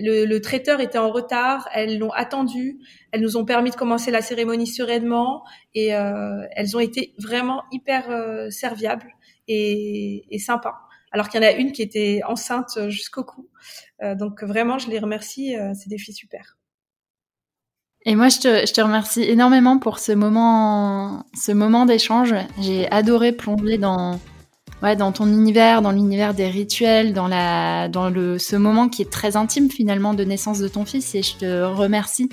le, 0.03 0.25
le, 0.25 0.41
traiteur 0.41 0.81
était 0.81 0.99
en 0.99 1.11
retard. 1.11 1.69
Elles 1.75 1.99
l'ont 1.99 2.13
attendu. 2.13 2.79
Elles 3.13 3.21
nous 3.21 3.37
ont 3.37 3.45
permis 3.45 3.71
de 3.71 3.77
commencer 3.77 4.11
la 4.11 4.23
cérémonie 4.23 4.67
sereinement 4.67 5.45
et 5.75 5.95
euh, 5.95 6.43
elles 6.53 6.77
ont 6.77 6.81
été 6.81 7.15
vraiment 7.19 7.63
hyper 7.73 8.11
euh, 8.11 8.51
serviables 8.51 9.13
et, 9.49 10.25
et 10.31 10.39
sympas. 10.39 10.75
Alors 11.13 11.29
qu'il 11.29 11.43
y 11.43 11.45
en 11.45 11.49
a 11.49 11.53
une 11.53 11.73
qui 11.73 11.83
était 11.83 12.21
enceinte 12.27 12.89
jusqu'au 12.89 13.25
cou. 13.25 13.49
Euh, 14.03 14.15
donc 14.15 14.43
vraiment, 14.43 14.79
je 14.79 14.89
les 14.89 14.99
remercie. 14.99 15.55
c'est 15.75 15.89
des 15.89 15.99
filles 15.99 16.15
super. 16.15 16.57
Et 18.07 18.15
moi, 18.15 18.29
je 18.29 18.39
te, 18.39 18.67
je 18.67 18.73
te, 18.73 18.81
remercie 18.81 19.23
énormément 19.23 19.79
pour 19.79 19.99
ce 19.99 20.13
moment, 20.13 21.27
ce 21.35 21.53
moment 21.53 21.85
d'échange. 21.85 22.35
J'ai 22.59 22.91
adoré 22.91 23.33
plonger 23.33 23.77
dans, 23.77 24.19
ouais, 24.83 24.97
dans 24.97 25.13
ton 25.13 25.27
univers, 25.27 25.83
dans 25.83 25.93
l'univers 25.93 26.33
des 26.33 26.49
rituels, 26.49 27.13
dans 27.13 27.29
la, 27.29 27.89
dans 27.89 28.09
le, 28.09 28.39
ce 28.39 28.57
moment 28.57 28.89
qui 28.89 29.03
est 29.03 29.11
très 29.11 29.37
intime 29.37 29.71
finalement 29.71 30.15
de 30.15 30.25
naissance 30.25 30.61
de 30.61 30.69
ton 30.69 30.87
fils. 30.87 31.15
Et 31.15 31.23
je 31.23 31.37
te 31.37 31.63
remercie 31.63 32.31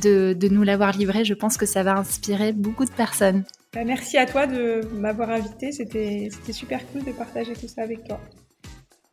de, 0.00 0.32
de 0.32 0.48
nous 0.48 0.64
l'avoir 0.64 0.92
livré. 0.92 1.24
Je 1.24 1.34
pense 1.34 1.56
que 1.56 1.66
ça 1.66 1.84
va 1.84 1.96
inspirer 1.96 2.52
beaucoup 2.52 2.84
de 2.84 2.90
personnes. 2.90 3.44
Bah, 3.72 3.84
merci 3.84 4.16
à 4.16 4.26
toi 4.26 4.46
de 4.46 4.80
m'avoir 4.94 5.30
invité. 5.30 5.72
C'était, 5.72 6.28
super 6.52 6.80
cool 6.88 7.04
de 7.04 7.12
partager 7.12 7.54
tout 7.54 7.68
ça 7.68 7.82
avec 7.82 8.04
toi. 8.04 8.20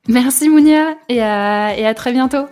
Merci 0.08 0.50
Mounia 0.50 0.98
et 1.08 1.22
à 1.22 1.94
très 1.96 2.12
bientôt. 2.12 2.48